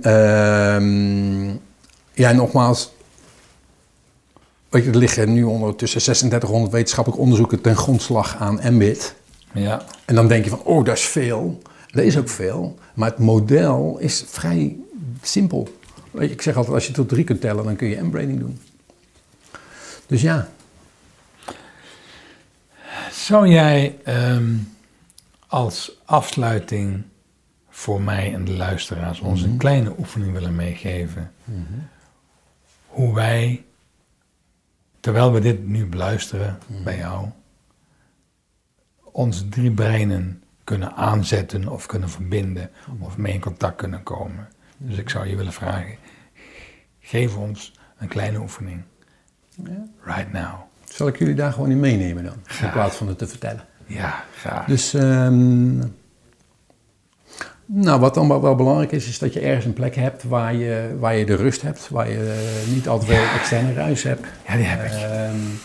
ja, 2.13 2.31
nogmaals, 2.31 2.91
Weet 4.73 4.83
je, 4.83 4.89
er 4.89 4.97
liggen 4.97 5.33
nu 5.33 5.43
ondertussen 5.43 6.01
3600 6.01 6.71
wetenschappelijke 6.71 7.23
onderzoeken 7.23 7.61
ten 7.61 7.75
grondslag 7.75 8.37
aan 8.37 8.59
MBIT. 8.73 9.15
Ja. 9.51 9.81
En 10.05 10.15
dan 10.15 10.27
denk 10.27 10.43
je 10.43 10.49
van, 10.49 10.63
oh, 10.63 10.85
dat 10.85 10.97
is 10.97 11.05
veel. 11.05 11.61
Dat 11.91 12.03
is 12.03 12.17
ook 12.17 12.29
veel. 12.29 12.77
Maar 12.93 13.09
het 13.09 13.19
model 13.19 13.97
is 13.99 14.23
vrij 14.27 14.75
simpel. 15.21 15.77
Weet 16.11 16.27
je, 16.27 16.33
ik 16.33 16.41
zeg 16.41 16.55
altijd, 16.55 16.75
als 16.75 16.87
je 16.87 16.93
tot 16.93 17.09
drie 17.09 17.23
kunt 17.23 17.41
tellen, 17.41 17.63
dan 17.63 17.75
kun 17.75 17.87
je 17.87 18.01
M-braiding 18.01 18.39
doen. 18.39 18.59
Dus 20.07 20.21
ja. 20.21 20.49
Zou 23.11 23.47
jij 23.47 23.97
um, 24.07 24.73
als 25.47 25.99
afsluiting 26.05 27.03
voor 27.69 28.01
mij 28.01 28.33
en 28.33 28.45
de 28.45 28.53
luisteraars 28.53 29.19
ons 29.19 29.39
mm 29.39 29.43
-hmm. 29.43 29.53
een 29.53 29.59
kleine 29.59 29.93
oefening 29.99 30.33
willen 30.33 30.55
meegeven? 30.55 31.31
Mm 31.43 31.65
-hmm. 31.69 31.91
Hoe 32.93 33.13
wij 33.13 33.65
terwijl 34.99 35.33
we 35.33 35.39
dit 35.39 35.67
nu 35.67 35.85
beluisteren 35.85 36.59
mm. 36.67 36.83
bij 36.83 36.97
jou, 36.97 37.27
onze 39.01 39.49
drie 39.49 39.71
breinen 39.71 40.43
kunnen 40.63 40.95
aanzetten 40.95 41.67
of 41.67 41.85
kunnen 41.85 42.09
verbinden 42.09 42.69
mm. 42.87 43.03
of 43.03 43.17
mee 43.17 43.33
in 43.33 43.39
contact 43.39 43.75
kunnen 43.75 44.03
komen. 44.03 44.47
Dus 44.77 44.97
ik 44.97 45.09
zou 45.09 45.27
je 45.27 45.35
willen 45.35 45.53
vragen, 45.53 45.95
geef 46.99 47.37
ons 47.37 47.73
een 47.97 48.07
kleine 48.07 48.39
oefening. 48.39 48.81
Ja. 49.63 49.85
Right 50.03 50.31
now. 50.31 50.53
Zal 50.83 51.07
ik 51.07 51.17
jullie 51.17 51.35
daar 51.35 51.53
gewoon 51.53 51.71
in 51.71 51.79
meenemen 51.79 52.23
dan, 52.23 52.37
graag. 52.43 52.61
in 52.61 52.71
plaats 52.71 52.95
van 52.95 53.07
het 53.07 53.17
te 53.17 53.27
vertellen? 53.27 53.65
Ja, 53.85 54.23
graag. 54.35 54.65
Dus, 54.65 54.93
um, 54.93 55.95
nou, 57.65 57.99
wat 57.99 58.13
dan 58.13 58.41
wel 58.41 58.55
belangrijk 58.55 58.91
is, 58.91 59.07
is 59.07 59.19
dat 59.19 59.33
je 59.33 59.39
ergens 59.39 59.65
een 59.65 59.73
plek 59.73 59.95
hebt 59.95 60.23
waar 60.23 60.55
je, 60.55 60.95
waar 60.99 61.15
je 61.15 61.25
de 61.25 61.35
rust 61.35 61.61
hebt, 61.61 61.89
waar 61.89 62.09
je 62.09 62.63
niet 62.73 62.87
altijd 62.87 63.11
veel 63.11 63.21
ja. 63.21 63.33
externe 63.33 63.73
ruis 63.73 64.03
hebt. 64.03 64.27
Ja, 64.47 64.55
die 64.55 64.65
heb 64.65 64.83
ik. 64.85 64.91
Um, 64.91 65.59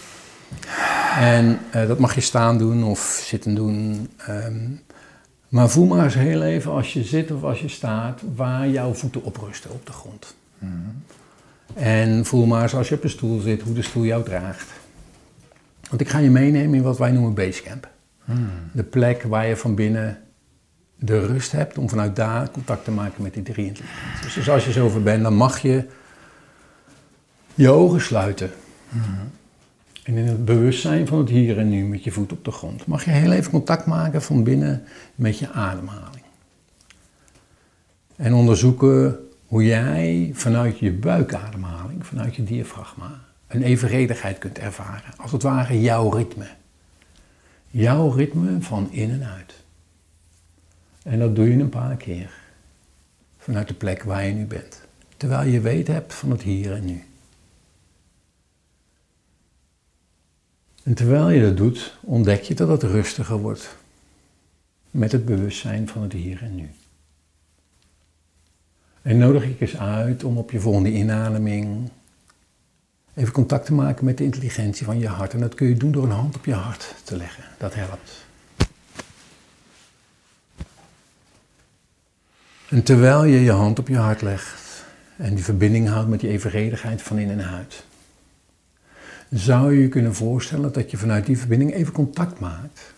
en 1.18 1.58
uh, 1.74 1.88
dat 1.88 1.98
mag 1.98 2.14
je 2.14 2.20
staan 2.20 2.58
doen 2.58 2.84
of 2.84 3.22
zitten 3.24 3.54
doen. 3.54 4.08
Um, 4.28 4.80
maar 5.48 5.68
voel 5.68 5.86
maar 5.86 6.04
eens 6.04 6.14
heel 6.14 6.42
even 6.42 6.72
als 6.72 6.92
je 6.92 7.04
zit 7.04 7.30
of 7.30 7.42
als 7.42 7.60
je 7.60 7.68
staat, 7.68 8.20
waar 8.34 8.68
jouw 8.68 8.92
voeten 8.92 9.24
op 9.24 9.36
rusten 9.36 9.70
op 9.70 9.86
de 9.86 9.92
grond. 9.92 10.34
Mhm. 10.58 10.72
En 11.74 12.24
voel 12.24 12.46
maar 12.46 12.62
eens 12.62 12.74
als 12.74 12.88
je 12.88 12.94
op 12.94 13.04
een 13.04 13.10
stoel 13.10 13.40
zit, 13.40 13.62
hoe 13.62 13.74
de 13.74 13.82
stoel 13.82 14.04
jou 14.04 14.24
draagt. 14.24 14.70
Want 15.88 16.00
ik 16.00 16.08
ga 16.08 16.18
je 16.18 16.30
meenemen 16.30 16.74
in 16.74 16.82
wat 16.82 16.98
wij 16.98 17.10
noemen 17.10 17.34
basecamp. 17.34 17.88
Mm. 18.24 18.48
De 18.72 18.82
plek 18.82 19.22
waar 19.22 19.46
je 19.46 19.56
van 19.56 19.74
binnen 19.74 20.18
de 20.98 21.26
rust 21.26 21.52
hebt 21.52 21.78
om 21.78 21.88
vanuit 21.88 22.16
daar 22.16 22.50
contact 22.50 22.84
te 22.84 22.90
maken 22.90 23.22
met 23.22 23.34
die 23.34 23.42
drie 23.42 23.66
intelligenties. 23.66 24.34
Dus 24.34 24.50
als 24.50 24.64
je 24.64 24.72
zover 24.72 25.02
bent, 25.02 25.22
dan 25.22 25.34
mag 25.34 25.58
je 25.58 25.86
je 27.54 27.70
ogen 27.70 28.00
sluiten. 28.00 28.50
Mhm. 28.88 29.04
En 30.02 30.16
in 30.16 30.26
het 30.26 30.44
bewustzijn 30.44 31.06
van 31.06 31.18
het 31.18 31.28
hier 31.28 31.58
en 31.58 31.68
nu 31.68 31.84
met 31.84 32.04
je 32.04 32.10
voet 32.10 32.32
op 32.32 32.44
de 32.44 32.50
grond, 32.50 32.86
mag 32.86 33.04
je 33.04 33.10
heel 33.10 33.32
even 33.32 33.50
contact 33.50 33.86
maken 33.86 34.22
van 34.22 34.42
binnen 34.42 34.82
met 35.14 35.38
je 35.38 35.50
ademhaling. 35.50 36.24
En 38.16 38.34
onderzoeken 38.34 39.18
hoe 39.46 39.64
jij 39.64 40.30
vanuit 40.34 40.78
je 40.78 40.92
buikademhaling, 40.92 42.06
vanuit 42.06 42.34
je 42.34 42.44
diafragma, 42.44 43.20
een 43.46 43.62
evenredigheid 43.62 44.38
kunt 44.38 44.58
ervaren. 44.58 45.16
Als 45.16 45.32
het 45.32 45.42
ware 45.42 45.80
jouw 45.80 46.10
ritme. 46.10 46.46
Jouw 47.70 48.10
ritme 48.10 48.56
van 48.60 48.88
in 48.90 49.10
en 49.10 49.24
uit. 49.24 49.54
En 51.08 51.18
dat 51.18 51.36
doe 51.36 51.50
je 51.50 51.58
een 51.58 51.68
paar 51.68 51.96
keer. 51.96 52.30
Vanuit 53.38 53.68
de 53.68 53.74
plek 53.74 54.02
waar 54.02 54.24
je 54.24 54.32
nu 54.32 54.46
bent. 54.46 54.80
Terwijl 55.16 55.48
je 55.48 55.60
weet 55.60 55.86
hebt 55.86 56.14
van 56.14 56.30
het 56.30 56.42
hier 56.42 56.72
en 56.72 56.84
nu. 56.84 57.04
En 60.82 60.94
terwijl 60.94 61.30
je 61.30 61.40
dat 61.40 61.56
doet, 61.56 61.96
ontdek 62.00 62.42
je 62.42 62.54
dat 62.54 62.68
het 62.68 62.82
rustiger 62.82 63.36
wordt. 63.36 63.76
Met 64.90 65.12
het 65.12 65.24
bewustzijn 65.24 65.88
van 65.88 66.02
het 66.02 66.12
hier 66.12 66.42
en 66.42 66.54
nu. 66.54 66.70
En 69.02 69.18
nodig 69.18 69.44
ik 69.44 69.60
eens 69.60 69.76
uit 69.76 70.24
om 70.24 70.38
op 70.38 70.50
je 70.50 70.60
volgende 70.60 70.92
inademing 70.92 71.90
even 73.14 73.32
contact 73.32 73.66
te 73.66 73.74
maken 73.74 74.04
met 74.04 74.18
de 74.18 74.24
intelligentie 74.24 74.86
van 74.86 74.98
je 74.98 75.08
hart. 75.08 75.32
En 75.32 75.40
dat 75.40 75.54
kun 75.54 75.68
je 75.68 75.76
doen 75.76 75.92
door 75.92 76.04
een 76.04 76.10
hand 76.10 76.36
op 76.36 76.44
je 76.44 76.54
hart 76.54 76.94
te 77.04 77.16
leggen. 77.16 77.44
Dat 77.58 77.74
helpt. 77.74 78.27
En 82.68 82.82
terwijl 82.82 83.24
je 83.24 83.40
je 83.40 83.52
hand 83.52 83.78
op 83.78 83.88
je 83.88 83.96
hart 83.96 84.22
legt 84.22 84.84
en 85.16 85.34
die 85.34 85.44
verbinding 85.44 85.88
houdt 85.88 86.08
met 86.08 86.20
die 86.20 86.30
evenredigheid 86.30 87.02
van 87.02 87.18
in 87.18 87.30
en 87.30 87.48
uit, 87.48 87.84
zou 89.30 89.72
je 89.72 89.80
je 89.80 89.88
kunnen 89.88 90.14
voorstellen 90.14 90.72
dat 90.72 90.90
je 90.90 90.96
vanuit 90.96 91.26
die 91.26 91.38
verbinding 91.38 91.72
even 91.72 91.92
contact 91.92 92.40
maakt 92.40 92.94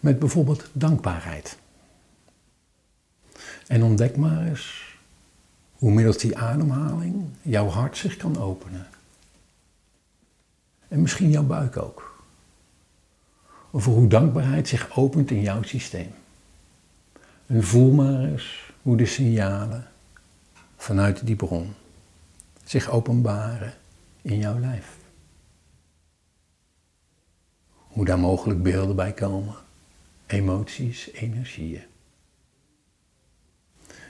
met 0.00 0.18
bijvoorbeeld 0.18 0.70
dankbaarheid. 0.72 1.58
En 3.66 3.82
ontdek 3.82 4.16
maar 4.16 4.46
eens 4.46 4.96
hoe 5.74 5.92
middels 5.92 6.18
die 6.18 6.38
ademhaling 6.38 7.24
jouw 7.42 7.68
hart 7.68 7.96
zich 7.96 8.16
kan 8.16 8.38
openen. 8.38 8.86
En 10.88 11.00
misschien 11.00 11.30
jouw 11.30 11.42
buik 11.42 11.76
ook. 11.76 12.24
Over 13.70 13.92
hoe 13.92 14.08
dankbaarheid 14.08 14.68
zich 14.68 14.96
opent 14.96 15.30
in 15.30 15.40
jouw 15.40 15.62
systeem. 15.62 16.10
En 17.46 17.62
voel 17.62 17.92
maar 17.92 18.24
eens 18.24 18.72
hoe 18.82 18.96
de 18.96 19.06
signalen 19.06 19.86
vanuit 20.76 21.26
die 21.26 21.36
bron 21.36 21.74
zich 22.64 22.90
openbaren 22.90 23.74
in 24.22 24.38
jouw 24.38 24.58
lijf. 24.58 24.96
Hoe 27.70 28.04
daar 28.04 28.18
mogelijk 28.18 28.62
beelden 28.62 28.96
bij 28.96 29.12
komen, 29.12 29.54
emoties, 30.26 31.10
energieën. 31.12 31.82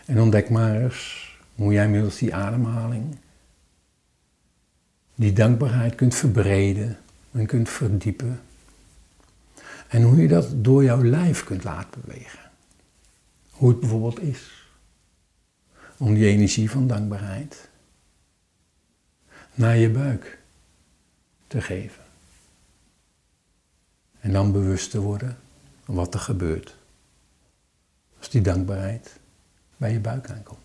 En 0.04 0.20
ontdek 0.20 0.50
maar 0.50 0.82
eens 0.82 1.32
hoe 1.54 1.72
jij 1.72 1.88
middels 1.88 2.18
die 2.18 2.34
ademhaling 2.34 3.16
die 5.14 5.32
dankbaarheid 5.32 5.94
kunt 5.94 6.14
verbreden 6.14 6.98
en 7.32 7.46
kunt 7.46 7.68
verdiepen. 7.68 8.40
En 9.88 10.02
hoe 10.02 10.22
je 10.22 10.28
dat 10.28 10.64
door 10.64 10.84
jouw 10.84 11.04
lijf 11.04 11.44
kunt 11.44 11.64
laten 11.64 12.00
bewegen. 12.04 12.43
Hoe 13.54 13.68
het 13.68 13.80
bijvoorbeeld 13.80 14.20
is 14.20 14.68
om 15.98 16.14
die 16.14 16.26
energie 16.26 16.70
van 16.70 16.86
dankbaarheid 16.86 17.68
naar 19.54 19.76
je 19.76 19.90
buik 19.90 20.38
te 21.46 21.60
geven. 21.60 22.02
En 24.20 24.32
dan 24.32 24.52
bewust 24.52 24.90
te 24.90 25.00
worden 25.00 25.38
wat 25.84 26.14
er 26.14 26.20
gebeurt 26.20 26.76
als 28.18 28.30
die 28.30 28.40
dankbaarheid 28.40 29.18
bij 29.76 29.92
je 29.92 30.00
buik 30.00 30.30
aankomt. 30.30 30.60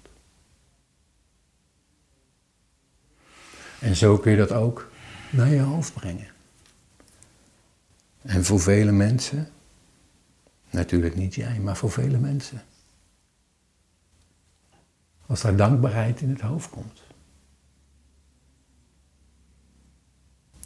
En 3.80 3.96
zo 3.96 4.18
kun 4.18 4.32
je 4.32 4.38
dat 4.38 4.52
ook 4.52 4.92
naar 5.32 5.50
je 5.50 5.62
hoofd 5.62 5.94
brengen. 5.94 6.28
En 8.22 8.44
voor 8.44 8.60
vele 8.60 8.92
mensen 8.92 9.52
Natuurlijk 10.70 11.16
niet 11.16 11.36
jij, 11.36 11.60
maar 11.60 11.78
voor 11.78 11.92
vele 11.92 12.18
mensen. 12.18 12.62
Als 15.30 15.42
daar 15.42 15.56
dankbaarheid 15.56 16.22
in 16.22 16.30
het 16.30 16.42
hoofd 16.42 16.70
komt. 16.70 17.02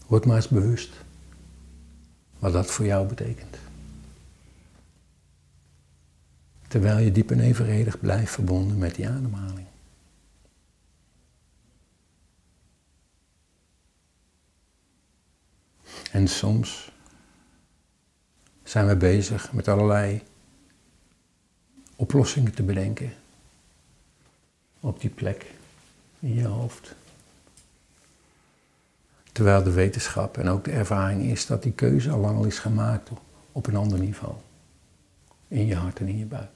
Word 0.08 0.26
maar 0.26 0.36
eens 0.36 0.48
bewust 0.48 0.94
wat 2.40 2.54
dat 2.54 2.72
voor 2.72 2.86
jou 2.86 3.08
betekent. 3.08 3.58
Terwijl 6.68 6.98
je 6.98 7.12
diep 7.12 7.32
en 7.32 7.40
evenredig 7.40 8.00
blijft 8.00 8.32
verbonden 8.32 8.78
met 8.78 8.96
die 8.96 9.10
ademhaling. 9.10 9.68
En 16.12 16.28
soms 16.28 16.92
zijn 18.64 18.88
we 18.88 18.96
bezig 18.96 19.54
met 19.54 19.68
allerlei 19.68 20.24
oplossingen 21.96 22.54
te 22.54 22.64
bedenken 22.64 23.14
op 24.84 25.02
die 25.02 25.10
plek 25.10 25.46
in 26.20 26.34
je 26.34 26.46
hoofd. 26.46 26.96
Terwijl 29.32 29.64
de 29.64 29.72
wetenschap 29.72 30.38
en 30.38 30.48
ook 30.48 30.64
de 30.64 30.72
ervaring 30.72 31.24
is 31.24 31.46
dat 31.46 31.64
die 31.64 31.72
keuze 31.72 32.12
al 32.12 32.20
lang 32.20 32.38
al 32.38 32.46
is 32.46 32.60
gemaakt 32.60 33.10
op 33.52 33.68
een 33.68 33.76
ander 33.76 34.00
niveau. 34.00 34.34
In 35.48 35.66
je 35.66 35.76
hart 35.76 36.00
en 36.00 36.08
in 36.08 36.18
je 36.18 36.26
buik. 36.26 36.52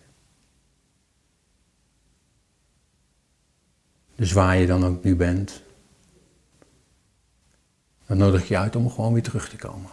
Dus 4.16 4.32
waar 4.32 4.58
je 4.58 4.68
dan 4.68 4.86
ook 4.86 5.04
nu 5.04 5.16
bent, 5.16 5.62
dan 8.06 8.18
nodig 8.18 8.48
je 8.48 8.58
uit 8.58 8.76
om 8.76 8.90
gewoon 8.90 9.13
weer 9.13 9.24
terug 9.24 9.50
te 9.50 9.56
komen. 9.56 9.90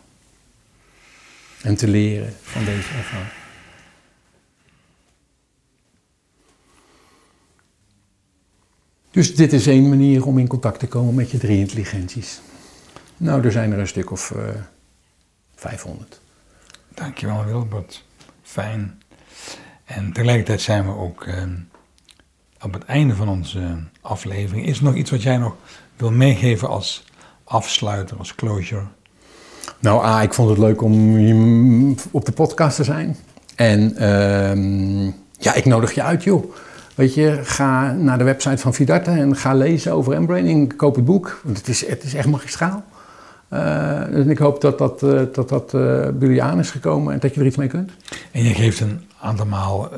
En 1.63 1.77
te 1.77 1.89
leren 1.89 2.33
van 2.43 2.65
deze 2.65 2.95
ervaring. 2.95 3.44
Dus 9.15 9.35
dit 9.35 9.53
is 9.53 9.67
één 9.67 9.89
manier 9.89 10.27
om 10.27 10.39
in 10.39 10.47
contact 10.47 10.79
te 10.79 10.87
komen 10.87 11.15
met 11.15 11.31
je 11.31 11.39
drie 11.39 11.59
intelligenties. 11.59 12.41
Nou, 13.17 13.45
er 13.45 13.53
zijn 13.53 13.73
er 13.73 13.79
een 13.79 13.89
stuk 13.89 14.11
of 14.11 14.33
uh, 14.37 14.43
500. 15.55 16.21
Dankjewel 16.95 17.45
Wilbert. 17.45 18.05
Fijn. 18.43 19.03
En 19.85 20.13
tegelijkertijd 20.13 20.61
zijn 20.61 20.85
we 20.85 20.97
ook 20.97 21.27
uh, 21.27 21.35
op 22.63 22.73
het 22.73 22.85
einde 22.85 23.15
van 23.15 23.29
onze 23.29 23.77
aflevering. 24.01 24.67
Is 24.67 24.79
er 24.79 24.85
nog 24.85 24.95
iets 24.95 25.11
wat 25.11 25.23
jij 25.23 25.37
nog 25.37 25.57
wil 25.97 26.11
meegeven 26.11 26.69
als 26.69 27.05
afsluiter, 27.45 28.17
als 28.17 28.35
closure? 28.35 28.87
Nou, 29.79 30.05
A, 30.05 30.23
ik 30.23 30.35
vond 30.35 30.49
het 30.49 30.59
leuk 30.59 30.83
om 30.83 31.17
hier 31.17 31.95
op 32.11 32.25
de 32.25 32.33
podcast 32.33 32.77
te 32.77 32.85
zijn. 32.85 33.17
En 33.55 33.93
uh, 34.03 35.13
ja, 35.39 35.55
ik 35.55 35.65
nodig 35.65 35.95
je 35.95 36.03
uit, 36.03 36.25
joh. 36.25 36.55
Weet 36.95 37.15
je, 37.15 37.41
ga 37.43 37.93
naar 37.93 38.19
de 38.19 38.25
website 38.25 38.59
van 38.59 38.75
Vidarte 38.75 39.11
en 39.11 39.37
ga 39.37 39.55
lezen 39.55 39.93
over 39.93 40.13
embraining. 40.13 40.77
Koop 40.77 40.95
het 40.95 41.05
boek, 41.05 41.41
want 41.45 41.57
het 41.57 41.69
is, 41.69 41.87
het 41.87 42.03
is 42.03 42.15
echt 42.15 42.29
magistraal. 42.29 42.85
Uh, 43.53 44.01
en 44.01 44.31
ik 44.31 44.39
hoop 44.39 44.61
dat 44.61 44.79
dat, 44.79 45.03
uh, 45.03 45.21
dat, 45.33 45.49
dat 45.49 45.75
uh, 45.75 45.81
bij 45.81 46.15
jullie 46.19 46.43
aan 46.43 46.59
is 46.59 46.71
gekomen 46.71 47.13
en 47.13 47.19
dat 47.19 47.35
je 47.35 47.41
er 47.41 47.47
iets 47.47 47.57
mee 47.57 47.69
kunt. 47.69 47.91
En 48.33 48.43
je 48.43 48.55
geeft 48.55 48.81
een 48.81 49.01
aantal 49.21 49.47
maal 49.47 49.89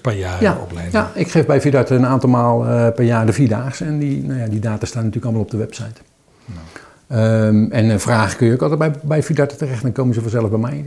per 0.00 0.12
jaar 0.12 0.42
ja, 0.42 0.58
opleiding? 0.62 0.94
Ja, 0.94 1.10
ik 1.14 1.30
geef 1.30 1.46
bij 1.46 1.60
Vidarte 1.60 1.94
een 1.94 2.06
aantal 2.06 2.28
maal 2.28 2.58
per 2.92 3.04
jaar 3.04 3.26
de 3.26 3.32
Vierdaagse. 3.32 3.84
En 3.84 3.98
die, 3.98 4.24
nou 4.24 4.40
ja, 4.40 4.46
die 4.46 4.60
data 4.60 4.86
staan 4.86 5.04
natuurlijk 5.04 5.24
allemaal 5.24 5.44
op 5.44 5.50
de 5.50 5.56
website. 5.56 6.00
Nou. 6.44 7.46
Um, 7.46 7.70
en 7.72 8.00
vragen 8.00 8.36
kun 8.36 8.46
je 8.46 8.52
ook 8.52 8.62
altijd 8.62 8.78
bij, 8.78 8.92
bij 9.02 9.22
Vidarte 9.22 9.56
terecht. 9.56 9.82
Dan 9.82 9.92
komen 9.92 10.14
ze 10.14 10.20
vanzelf 10.20 10.50
bij 10.50 10.58
mij, 10.58 10.84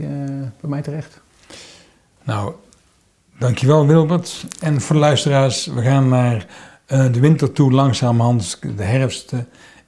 bij 0.59 0.69
mij 0.69 0.81
terecht. 0.81 1.19
Nou, 2.23 2.53
Dankjewel 3.39 3.87
Wilbert. 3.87 4.45
En 4.59 4.81
voor 4.81 4.95
de 4.95 5.01
luisteraars, 5.01 5.65
we 5.65 5.81
gaan 5.81 6.07
naar 6.07 6.45
uh, 6.87 7.05
de 7.11 7.19
winter 7.19 7.51
toe, 7.51 7.71
langzamerhand 7.71 8.59
de 8.77 8.83
herfst. 8.83 9.33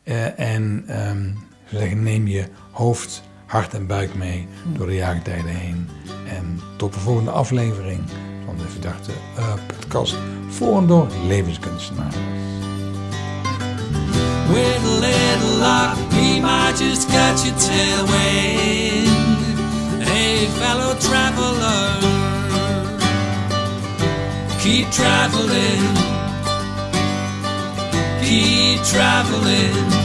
Uh, 0.04 0.40
en 0.40 0.86
um, 1.10 1.38
we 1.70 1.78
zeggen, 1.78 2.04
neem 2.04 2.28
je 2.28 2.46
hoofd, 2.72 3.24
hart 3.46 3.74
en 3.74 3.88
buik 3.88 4.16
mee 4.16 4.48
door 4.78 4.88
de 4.88 4.96
jaartijden 4.96 5.56
heen. 5.56 5.90
En 6.28 6.60
tot 6.76 6.94
de 6.94 7.00
volgende 7.00 7.32
aflevering 7.32 8.00
van 8.46 8.58
de 8.58 8.68
Verdachte 8.72 9.12
uh, 9.38 9.54
podcast 9.68 10.16
voor 10.50 10.78
en 10.78 10.88
door 10.88 11.08
levenskunstenaars. 11.28 12.16
Just 16.78 17.08
catch. 17.08 17.44
Hey, 20.00 20.48
fellow 20.60 20.98
traveler. 20.98 22.19
Keep 24.62 24.92
traveling, 24.92 25.96
keep 28.22 28.84
traveling. 28.84 29.99